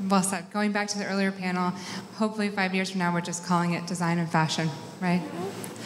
Well 0.10 0.23
said. 0.23 0.51
Going 0.51 0.71
back 0.71 0.88
to 0.89 0.97
the 0.97 1.06
earlier 1.06 1.32
panel 1.32 1.71
hopefully 2.15 2.49
five 2.49 2.75
years 2.75 2.91
from 2.91 2.99
now 2.99 3.13
we're 3.13 3.21
just 3.21 3.45
calling 3.45 3.73
it 3.73 3.88
design 3.88 4.19
and 4.19 4.30
fashion 4.30 4.69
right. 5.01 5.21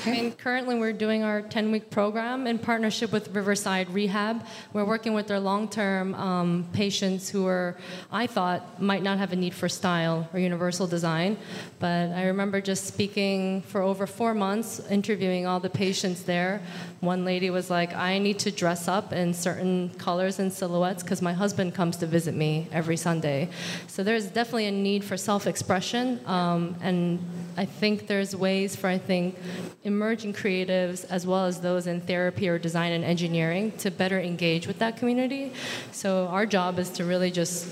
Okay. 0.01 0.19
Mean, 0.19 0.31
currently 0.31 0.79
we're 0.79 0.93
doing 0.93 1.21
our 1.21 1.43
10-week 1.43 1.91
program 1.91 2.47
in 2.47 2.57
partnership 2.57 3.11
with 3.11 3.35
Riverside 3.35 3.87
Rehab. 3.91 4.43
We're 4.73 4.83
working 4.83 5.13
with 5.13 5.27
their 5.27 5.39
long-term 5.39 6.15
um, 6.15 6.65
patients 6.73 7.29
who 7.29 7.45
are, 7.45 7.77
I 8.11 8.25
thought, 8.25 8.81
might 8.81 9.03
not 9.03 9.19
have 9.19 9.31
a 9.31 9.35
need 9.35 9.53
for 9.53 9.69
style 9.69 10.27
or 10.33 10.39
universal 10.39 10.87
design. 10.87 11.37
But 11.77 12.09
I 12.13 12.25
remember 12.25 12.61
just 12.61 12.87
speaking 12.87 13.61
for 13.61 13.83
over 13.83 14.07
four 14.07 14.33
months, 14.33 14.79
interviewing 14.89 15.45
all 15.45 15.59
the 15.59 15.69
patients 15.69 16.23
there. 16.23 16.63
One 17.01 17.23
lady 17.23 17.51
was 17.51 17.69
like, 17.69 17.93
I 17.95 18.17
need 18.17 18.39
to 18.39 18.49
dress 18.49 18.87
up 18.87 19.13
in 19.13 19.35
certain 19.35 19.89
colors 19.99 20.39
and 20.39 20.51
silhouettes 20.51 21.03
because 21.03 21.21
my 21.21 21.33
husband 21.33 21.75
comes 21.75 21.97
to 21.97 22.07
visit 22.07 22.33
me 22.33 22.67
every 22.71 22.97
Sunday. 22.97 23.49
So 23.85 24.03
there's 24.03 24.25
definitely 24.25 24.65
a 24.65 24.71
need 24.71 25.03
for 25.03 25.15
self-expression, 25.15 26.21
um, 26.25 26.75
and 26.81 27.19
I 27.55 27.65
think 27.65 28.07
there's 28.07 28.35
ways 28.35 28.75
for, 28.75 28.97
think, 29.01 29.35
emerging 29.83 30.33
creatives 30.33 31.05
as 31.09 31.25
well 31.27 31.45
as 31.45 31.61
those 31.61 31.87
in 31.87 32.01
therapy 32.01 32.47
or 32.47 32.57
design 32.57 32.91
and 32.91 33.03
engineering 33.03 33.71
to 33.79 33.91
better 33.91 34.19
engage 34.19 34.67
with 34.67 34.79
that 34.79 34.97
community. 34.97 35.53
So 35.91 36.27
our 36.27 36.45
job 36.45 36.79
is 36.79 36.89
to 36.91 37.05
really 37.05 37.31
just 37.31 37.67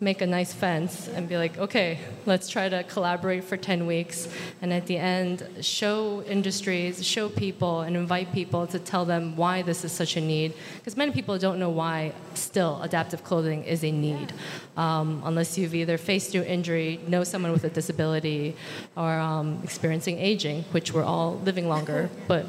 make 0.00 0.22
a 0.22 0.26
nice 0.26 0.52
fence 0.52 1.08
and 1.08 1.28
be 1.28 1.36
like, 1.36 1.58
okay, 1.58 1.98
let's 2.24 2.48
try 2.48 2.68
to 2.68 2.84
collaborate 2.84 3.42
for 3.42 3.56
10 3.56 3.84
weeks. 3.84 4.28
And 4.62 4.72
at 4.72 4.86
the 4.86 4.96
end, 4.96 5.46
show 5.60 6.22
industries, 6.22 7.04
show 7.04 7.28
people, 7.28 7.80
and 7.80 7.96
invite 7.96 8.32
people 8.32 8.68
to 8.68 8.78
tell 8.78 9.04
them 9.04 9.34
why 9.34 9.62
this 9.62 9.84
is 9.84 9.90
such 9.90 10.16
a 10.16 10.20
need. 10.20 10.54
Because 10.76 10.96
many 10.96 11.10
people 11.10 11.36
don't 11.36 11.58
know 11.58 11.70
why 11.70 12.12
still 12.34 12.80
adaptive 12.82 13.24
clothing 13.24 13.64
is 13.64 13.82
a 13.82 13.90
need. 13.90 14.32
Um, 14.76 15.20
unless 15.24 15.58
you've 15.58 15.74
either 15.74 15.98
faced 15.98 16.30
through 16.30 16.44
injury, 16.44 17.00
know 17.08 17.24
someone 17.24 17.50
with 17.50 17.64
a 17.64 17.70
disability, 17.70 18.54
or 18.96 19.18
um, 19.18 19.60
experiencing 19.64 20.18
aging, 20.18 20.62
which 20.70 20.92
we're 20.92 21.04
all 21.04 21.40
living 21.44 21.68
longer, 21.68 22.08
but 22.28 22.46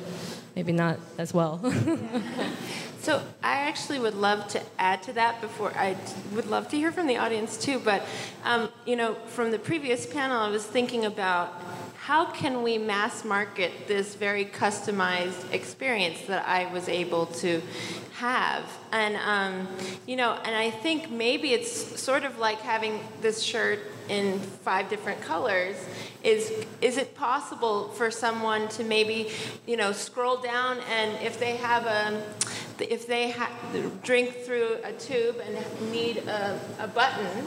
maybe 0.56 0.72
not 0.72 1.00
as 1.18 1.34
well. 1.34 1.60
So 3.02 3.24
I 3.42 3.54
actually 3.54 4.00
would 4.00 4.14
love 4.14 4.50
to 4.50 4.62
add 4.78 5.02
to 5.04 5.14
that 5.14 5.40
before 5.40 5.72
I 5.74 5.96
would 6.34 6.48
love 6.48 6.68
to 6.70 6.76
hear 6.76 6.92
from 6.92 7.08
the 7.08 7.16
audience 7.16 7.56
too. 7.56 7.80
But 7.80 8.06
um, 8.44 8.70
you 8.86 8.98
know, 8.98 9.16
from 9.28 9.52
the 9.52 9.60
previous 9.60 10.06
panel, 10.06 10.38
I 10.38 10.50
was 10.50 10.66
thinking 10.66 11.06
about 11.06 11.54
how 11.96 12.26
can 12.26 12.62
we 12.62 12.78
mass 12.78 13.24
market 13.24 13.88
this 13.88 14.16
very 14.16 14.44
customized 14.44 15.54
experience 15.54 16.22
that 16.28 16.46
I 16.46 16.72
was 16.74 16.90
able 16.90 17.28
to 17.28 17.62
have, 18.16 18.64
and 18.92 19.16
um, 19.16 19.68
you 20.06 20.18
know, 20.18 20.38
and 20.44 20.54
I 20.54 20.70
think 20.70 21.10
maybe 21.10 21.54
it's 21.54 22.02
sort 22.02 22.26
of 22.26 22.38
like 22.38 22.60
having 22.60 23.00
this 23.22 23.42
shirt 23.42 23.80
in 24.10 24.40
five 24.40 24.90
different 24.90 25.22
colors 25.22 25.78
is 26.24 26.52
is 26.82 26.98
it 26.98 27.16
possible 27.16 27.90
for 27.90 28.12
someone 28.12 28.68
to 28.70 28.84
maybe 28.84 29.30
you 29.66 29.78
know 29.78 29.92
scroll 29.92 30.38
down 30.38 30.80
and 30.92 31.12
if 31.24 31.40
they 31.40 31.56
have 31.56 31.86
a 31.86 32.22
if 32.82 33.08
they 33.08 33.30
drink 34.04 34.36
through 34.46 34.78
a 34.84 34.94
tube 34.94 35.38
and 35.44 35.92
need 35.92 36.18
a, 36.18 36.60
a 36.80 36.88
button 36.88 37.46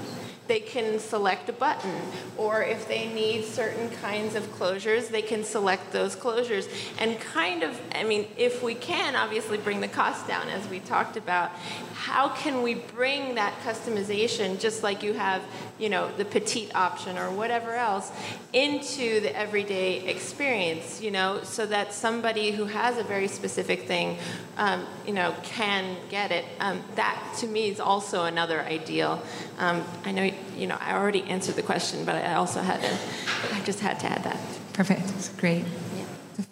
they 0.52 0.60
can 0.60 0.98
select 0.98 1.48
a 1.48 1.52
button. 1.54 1.94
Or 2.36 2.62
if 2.62 2.86
they 2.86 3.10
need 3.10 3.46
certain 3.46 3.88
kinds 3.88 4.34
of 4.34 4.42
closures, 4.58 5.08
they 5.08 5.22
can 5.22 5.44
select 5.44 5.92
those 5.92 6.14
closures. 6.14 6.68
And 6.98 7.18
kind 7.18 7.62
of, 7.62 7.80
I 7.94 8.04
mean, 8.04 8.28
if 8.36 8.62
we 8.62 8.74
can, 8.74 9.16
obviously 9.16 9.56
bring 9.56 9.80
the 9.80 9.88
cost 9.88 10.28
down, 10.28 10.50
as 10.50 10.68
we 10.68 10.80
talked 10.80 11.16
about, 11.16 11.52
how 11.94 12.28
can 12.28 12.62
we 12.62 12.74
bring 12.74 13.36
that 13.36 13.54
customization, 13.64 14.60
just 14.60 14.82
like 14.82 15.02
you 15.02 15.14
have, 15.14 15.40
you 15.78 15.88
know, 15.88 16.10
the 16.18 16.24
petite 16.26 16.74
option 16.74 17.16
or 17.16 17.30
whatever 17.30 17.72
else, 17.72 18.12
into 18.52 19.20
the 19.20 19.34
everyday 19.34 20.06
experience, 20.06 21.00
you 21.00 21.10
know, 21.10 21.40
so 21.44 21.64
that 21.64 21.94
somebody 21.94 22.50
who 22.50 22.66
has 22.66 22.98
a 22.98 23.04
very 23.04 23.28
specific 23.28 23.84
thing, 23.86 24.18
um, 24.58 24.84
you 25.06 25.14
know, 25.14 25.34
can 25.44 25.96
get 26.10 26.30
it. 26.30 26.44
Um, 26.60 26.82
that, 26.96 27.36
to 27.38 27.46
me, 27.46 27.70
is 27.70 27.80
also 27.80 28.24
another 28.24 28.60
ideal. 28.60 29.22
Um, 29.58 29.82
I 30.04 30.12
know 30.12 30.30
you 30.56 30.66
know, 30.66 30.76
I 30.80 30.94
already 30.94 31.22
answered 31.22 31.56
the 31.56 31.62
question, 31.62 32.04
but 32.04 32.14
I 32.14 32.34
also 32.34 32.60
had 32.60 32.80
to, 32.82 33.54
I 33.54 33.60
just 33.64 33.80
had 33.80 34.00
to 34.00 34.06
add 34.06 34.24
that. 34.24 34.38
Perfect. 34.72 35.36
Great. 35.38 35.64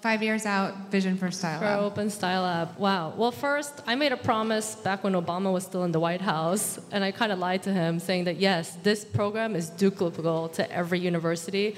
Five 0.02 0.22
years 0.22 0.46
out, 0.46 0.90
vision 0.90 1.16
for 1.16 1.30
Style 1.30 1.58
for 1.58 1.64
Lab. 1.64 1.80
Open 1.80 2.10
Style 2.10 2.42
Lab. 2.42 2.78
Wow. 2.78 3.14
Well, 3.16 3.32
first, 3.32 3.82
I 3.86 3.94
made 3.94 4.12
a 4.12 4.16
promise 4.16 4.74
back 4.76 5.02
when 5.02 5.14
Obama 5.14 5.52
was 5.52 5.64
still 5.64 5.84
in 5.84 5.92
the 5.92 6.00
White 6.00 6.20
House, 6.20 6.78
and 6.92 7.02
I 7.02 7.12
kind 7.12 7.32
of 7.32 7.38
lied 7.38 7.62
to 7.64 7.72
him, 7.72 7.98
saying 7.98 8.24
that 8.24 8.36
yes, 8.36 8.76
this 8.82 9.04
program 9.04 9.56
is 9.56 9.70
duplicable 9.70 10.52
to 10.54 10.70
every 10.70 11.00
university. 11.00 11.76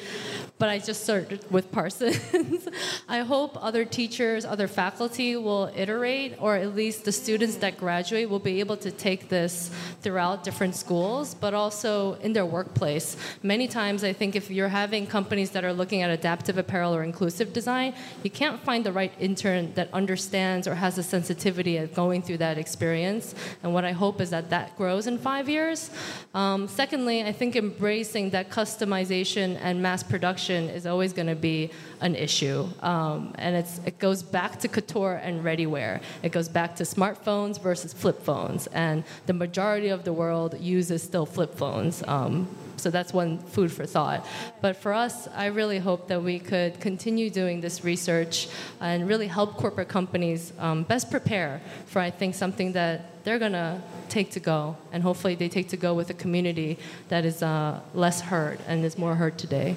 But 0.62 0.70
I 0.70 0.78
just 0.78 1.02
started 1.02 1.44
with 1.50 1.72
Parsons. 1.72 2.68
I 3.08 3.22
hope 3.22 3.58
other 3.60 3.84
teachers, 3.84 4.44
other 4.44 4.68
faculty 4.68 5.34
will 5.34 5.72
iterate, 5.74 6.36
or 6.38 6.54
at 6.54 6.76
least 6.76 7.04
the 7.04 7.10
students 7.10 7.56
that 7.56 7.76
graduate 7.76 8.30
will 8.30 8.38
be 8.38 8.60
able 8.60 8.76
to 8.76 8.92
take 8.92 9.28
this 9.28 9.72
throughout 10.02 10.44
different 10.44 10.76
schools, 10.76 11.34
but 11.34 11.52
also 11.52 12.14
in 12.22 12.32
their 12.32 12.46
workplace. 12.46 13.16
Many 13.42 13.66
times, 13.66 14.04
I 14.04 14.12
think 14.12 14.36
if 14.36 14.52
you're 14.52 14.68
having 14.68 15.04
companies 15.04 15.50
that 15.50 15.64
are 15.64 15.72
looking 15.72 16.02
at 16.02 16.10
adaptive 16.10 16.56
apparel 16.58 16.94
or 16.94 17.02
inclusive 17.02 17.52
design, 17.52 17.92
you 18.22 18.30
can't 18.30 18.60
find 18.60 18.86
the 18.86 18.92
right 18.92 19.12
intern 19.18 19.74
that 19.74 19.92
understands 19.92 20.68
or 20.68 20.76
has 20.76 20.94
the 20.94 21.02
sensitivity 21.02 21.76
of 21.78 21.92
going 21.92 22.22
through 22.22 22.38
that 22.38 22.56
experience. 22.56 23.34
And 23.64 23.74
what 23.74 23.84
I 23.84 23.90
hope 23.90 24.20
is 24.20 24.30
that 24.30 24.50
that 24.50 24.76
grows 24.76 25.08
in 25.08 25.18
five 25.18 25.48
years. 25.48 25.90
Um, 26.34 26.68
secondly, 26.68 27.24
I 27.24 27.32
think 27.32 27.56
embracing 27.56 28.30
that 28.30 28.48
customization 28.48 29.58
and 29.60 29.82
mass 29.82 30.04
production 30.04 30.51
is 30.52 30.86
always 30.86 31.12
going 31.12 31.28
to 31.28 31.34
be 31.34 31.70
an 32.00 32.14
issue. 32.14 32.66
Um, 32.80 33.34
and 33.38 33.56
it 33.56 33.98
goes 33.98 34.22
back 34.22 34.58
to 34.60 34.68
couture 34.68 35.14
and 35.14 35.44
ready 35.44 35.66
wear. 35.66 36.00
It 36.22 36.32
goes 36.32 36.48
back 36.48 36.76
to 36.76 36.84
smartphones 36.84 37.60
versus 37.60 37.92
flip 37.92 38.22
phones. 38.22 38.66
And 38.68 39.04
the 39.26 39.32
majority 39.32 39.88
of 39.88 40.04
the 40.04 40.12
world 40.12 40.58
uses 40.60 41.02
still 41.02 41.26
flip 41.26 41.54
phones. 41.54 42.02
Um, 42.06 42.48
so 42.76 42.90
that's 42.90 43.12
one 43.12 43.38
food 43.38 43.72
for 43.72 43.86
thought. 43.86 44.26
But 44.60 44.76
for 44.76 44.92
us, 44.92 45.28
I 45.34 45.46
really 45.46 45.78
hope 45.78 46.08
that 46.08 46.22
we 46.22 46.38
could 46.38 46.80
continue 46.80 47.30
doing 47.30 47.60
this 47.60 47.84
research 47.84 48.48
and 48.80 49.08
really 49.08 49.26
help 49.26 49.56
corporate 49.56 49.88
companies 49.88 50.52
um, 50.58 50.82
best 50.84 51.10
prepare 51.10 51.60
for, 51.86 52.00
I 52.00 52.10
think, 52.10 52.34
something 52.34 52.72
that 52.72 53.24
they're 53.24 53.38
going 53.38 53.52
to 53.52 53.80
take 54.08 54.30
to 54.32 54.40
go. 54.40 54.76
And 54.92 55.02
hopefully 55.02 55.34
they 55.34 55.48
take 55.48 55.68
to 55.68 55.76
go 55.76 55.94
with 55.94 56.10
a 56.10 56.14
community 56.14 56.78
that 57.08 57.24
is 57.24 57.42
uh, 57.42 57.80
less 57.94 58.20
hurt 58.20 58.60
and 58.66 58.84
is 58.84 58.98
more 58.98 59.14
hurt 59.14 59.38
today. 59.38 59.76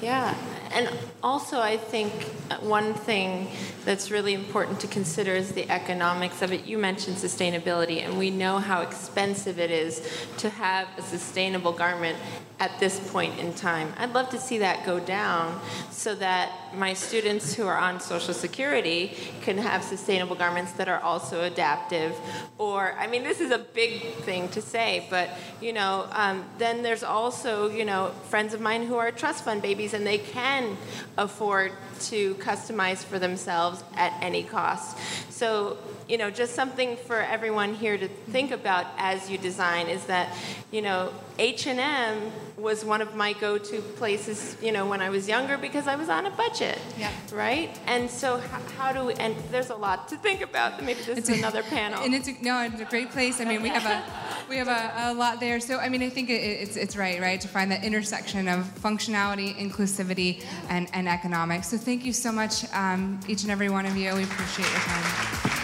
Yeah, 0.00 0.34
and 0.74 0.90
also 1.22 1.60
I 1.60 1.76
think 1.76 2.12
one 2.60 2.94
thing 2.94 3.48
that's 3.84 4.10
really 4.10 4.34
important 4.34 4.80
to 4.80 4.86
consider 4.86 5.32
is 5.32 5.52
the 5.52 5.70
economics 5.70 6.42
of 6.42 6.52
it. 6.52 6.64
You 6.64 6.78
mentioned 6.78 7.16
sustainability, 7.16 8.04
and 8.04 8.18
we 8.18 8.30
know 8.30 8.58
how 8.58 8.82
expensive 8.82 9.58
it 9.58 9.70
is 9.70 10.26
to 10.38 10.50
have 10.50 10.88
a 10.98 11.02
sustainable 11.02 11.72
garment 11.72 12.18
at 12.64 12.80
this 12.80 12.98
point 13.10 13.38
in 13.38 13.52
time. 13.52 13.92
I'd 13.98 14.14
love 14.14 14.30
to 14.30 14.38
see 14.38 14.58
that 14.58 14.86
go 14.86 14.98
down 14.98 15.60
so 15.90 16.14
that 16.14 16.74
my 16.74 16.94
students 16.94 17.52
who 17.52 17.66
are 17.66 17.76
on 17.76 18.00
Social 18.00 18.32
Security 18.32 19.14
can 19.42 19.58
have 19.58 19.84
sustainable 19.84 20.34
garments 20.34 20.72
that 20.72 20.88
are 20.88 21.00
also 21.00 21.42
adaptive. 21.42 22.16
Or, 22.56 22.94
I 22.98 23.06
mean, 23.06 23.22
this 23.22 23.42
is 23.42 23.50
a 23.50 23.58
big 23.58 24.14
thing 24.28 24.48
to 24.50 24.62
say, 24.62 25.06
but 25.10 25.28
you 25.60 25.74
know, 25.74 26.08
um, 26.12 26.46
then 26.56 26.82
there's 26.82 27.02
also 27.02 27.68
you 27.68 27.84
know 27.84 28.12
friends 28.30 28.54
of 28.54 28.62
mine 28.62 28.86
who 28.86 28.96
are 28.96 29.10
trust 29.10 29.44
fund 29.44 29.60
babies 29.60 29.92
and 29.92 30.06
they 30.06 30.18
can 30.18 30.78
afford 31.18 31.70
to 32.00 32.34
customize 32.36 33.04
for 33.04 33.18
themselves 33.18 33.84
at 33.94 34.12
any 34.22 34.42
cost. 34.42 34.96
So, 35.30 35.76
you 36.08 36.18
know, 36.18 36.30
just 36.30 36.54
something 36.54 36.96
for 36.96 37.20
everyone 37.20 37.74
here 37.74 37.96
to 37.96 38.08
think 38.08 38.50
about 38.50 38.86
as 38.98 39.30
you 39.30 39.38
design 39.38 39.88
is 39.88 40.04
that, 40.06 40.34
you 40.70 40.82
know, 40.82 41.12
H&M 41.38 42.32
was 42.56 42.84
one 42.84 43.00
of 43.00 43.14
my 43.14 43.32
go-to 43.34 43.80
places, 43.80 44.56
you 44.62 44.72
know, 44.72 44.86
when 44.86 45.00
I 45.00 45.10
was 45.10 45.28
younger 45.28 45.58
because 45.58 45.86
I 45.86 45.96
was 45.96 46.08
on 46.08 46.26
a 46.26 46.30
budget, 46.30 46.78
yeah. 46.96 47.10
right? 47.32 47.76
And 47.86 48.08
so 48.10 48.38
how, 48.38 48.60
how 48.78 48.92
do 48.92 49.06
we, 49.06 49.14
and 49.14 49.36
there's 49.50 49.70
a 49.70 49.74
lot 49.74 50.08
to 50.08 50.16
think 50.16 50.40
about. 50.40 50.82
Maybe 50.82 51.00
this 51.00 51.18
it's 51.18 51.28
is 51.28 51.36
a, 51.36 51.38
another 51.38 51.62
panel. 51.64 52.02
And 52.02 52.14
it's 52.14 52.28
a, 52.28 52.34
no, 52.40 52.62
it's 52.62 52.80
a 52.80 52.84
great 52.84 53.10
place. 53.10 53.40
I 53.40 53.44
mean, 53.44 53.62
we 53.62 53.68
have 53.68 53.84
a 53.84 54.02
we 54.48 54.56
have 54.56 54.68
a, 54.68 55.12
a 55.12 55.14
lot 55.14 55.40
there. 55.40 55.60
So 55.60 55.78
I 55.78 55.88
mean, 55.88 56.02
I 56.02 56.08
think 56.08 56.30
it, 56.30 56.34
it's 56.34 56.76
it's 56.76 56.96
right, 56.96 57.20
right, 57.20 57.40
to 57.40 57.48
find 57.48 57.70
that 57.72 57.84
intersection 57.84 58.48
of 58.48 58.64
functionality, 58.80 59.54
inclusivity, 59.56 60.44
and 60.68 60.88
and 60.92 61.08
economics. 61.08 61.68
So 61.68 61.76
thank 61.76 62.04
you 62.04 62.12
so 62.12 62.32
much, 62.32 62.64
um, 62.72 63.20
each 63.28 63.42
and 63.42 63.50
every 63.50 63.68
one 63.68 63.86
of 63.86 63.96
you. 63.96 64.14
We 64.14 64.24
appreciate 64.24 64.70
your 64.70 64.80
time. 64.80 65.63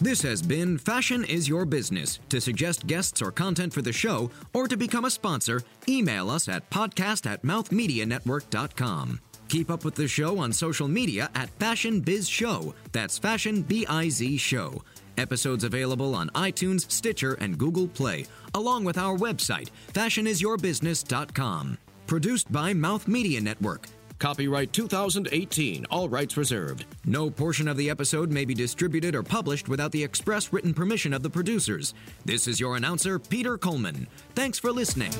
This 0.00 0.20
has 0.22 0.42
been 0.42 0.76
Fashion 0.76 1.24
is 1.24 1.48
Your 1.48 1.64
Business. 1.64 2.18
To 2.28 2.38
suggest 2.38 2.86
guests 2.86 3.22
or 3.22 3.32
content 3.32 3.72
for 3.72 3.80
the 3.80 3.94
show, 3.94 4.30
or 4.52 4.68
to 4.68 4.76
become 4.76 5.06
a 5.06 5.10
sponsor, 5.10 5.62
email 5.88 6.28
us 6.28 6.48
at 6.48 6.68
podcast 6.68 7.24
at 7.24 7.42
mouthmedianetwork.com. 7.42 9.20
Keep 9.48 9.70
up 9.70 9.86
with 9.86 9.94
the 9.94 10.06
show 10.06 10.38
on 10.38 10.52
social 10.52 10.86
media 10.86 11.30
at 11.34 11.48
Fashion 11.58 12.00
Biz 12.00 12.28
Show. 12.28 12.74
That's 12.92 13.16
Fashion 13.16 13.62
B 13.62 13.86
I 13.88 14.10
Z 14.10 14.36
Show. 14.36 14.82
Episodes 15.16 15.64
available 15.64 16.14
on 16.14 16.28
iTunes, 16.30 16.90
Stitcher, 16.90 17.32
and 17.40 17.56
Google 17.56 17.88
Play, 17.88 18.26
along 18.54 18.84
with 18.84 18.98
our 18.98 19.16
website, 19.16 19.70
fashionisyourbusiness.com. 19.94 21.78
Produced 22.06 22.52
by 22.52 22.74
Mouth 22.74 23.08
Media 23.08 23.40
Network. 23.40 23.88
Copyright 24.18 24.72
2018, 24.72 25.86
all 25.90 26.08
rights 26.08 26.36
reserved. 26.36 26.86
No 27.04 27.28
portion 27.28 27.68
of 27.68 27.76
the 27.76 27.90
episode 27.90 28.30
may 28.30 28.44
be 28.44 28.54
distributed 28.54 29.14
or 29.14 29.22
published 29.22 29.68
without 29.68 29.92
the 29.92 30.02
express 30.02 30.52
written 30.52 30.72
permission 30.72 31.12
of 31.12 31.22
the 31.22 31.30
producers. 31.30 31.92
This 32.24 32.48
is 32.48 32.58
your 32.58 32.76
announcer, 32.76 33.18
Peter 33.18 33.58
Coleman. 33.58 34.06
Thanks 34.34 34.58
for 34.58 34.72
listening. 34.72 35.12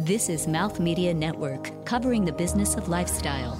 This 0.00 0.28
is 0.28 0.46
Mouth 0.46 0.80
Media 0.80 1.14
Network, 1.14 1.86
covering 1.86 2.24
the 2.24 2.32
business 2.32 2.74
of 2.74 2.88
lifestyle. 2.88 3.58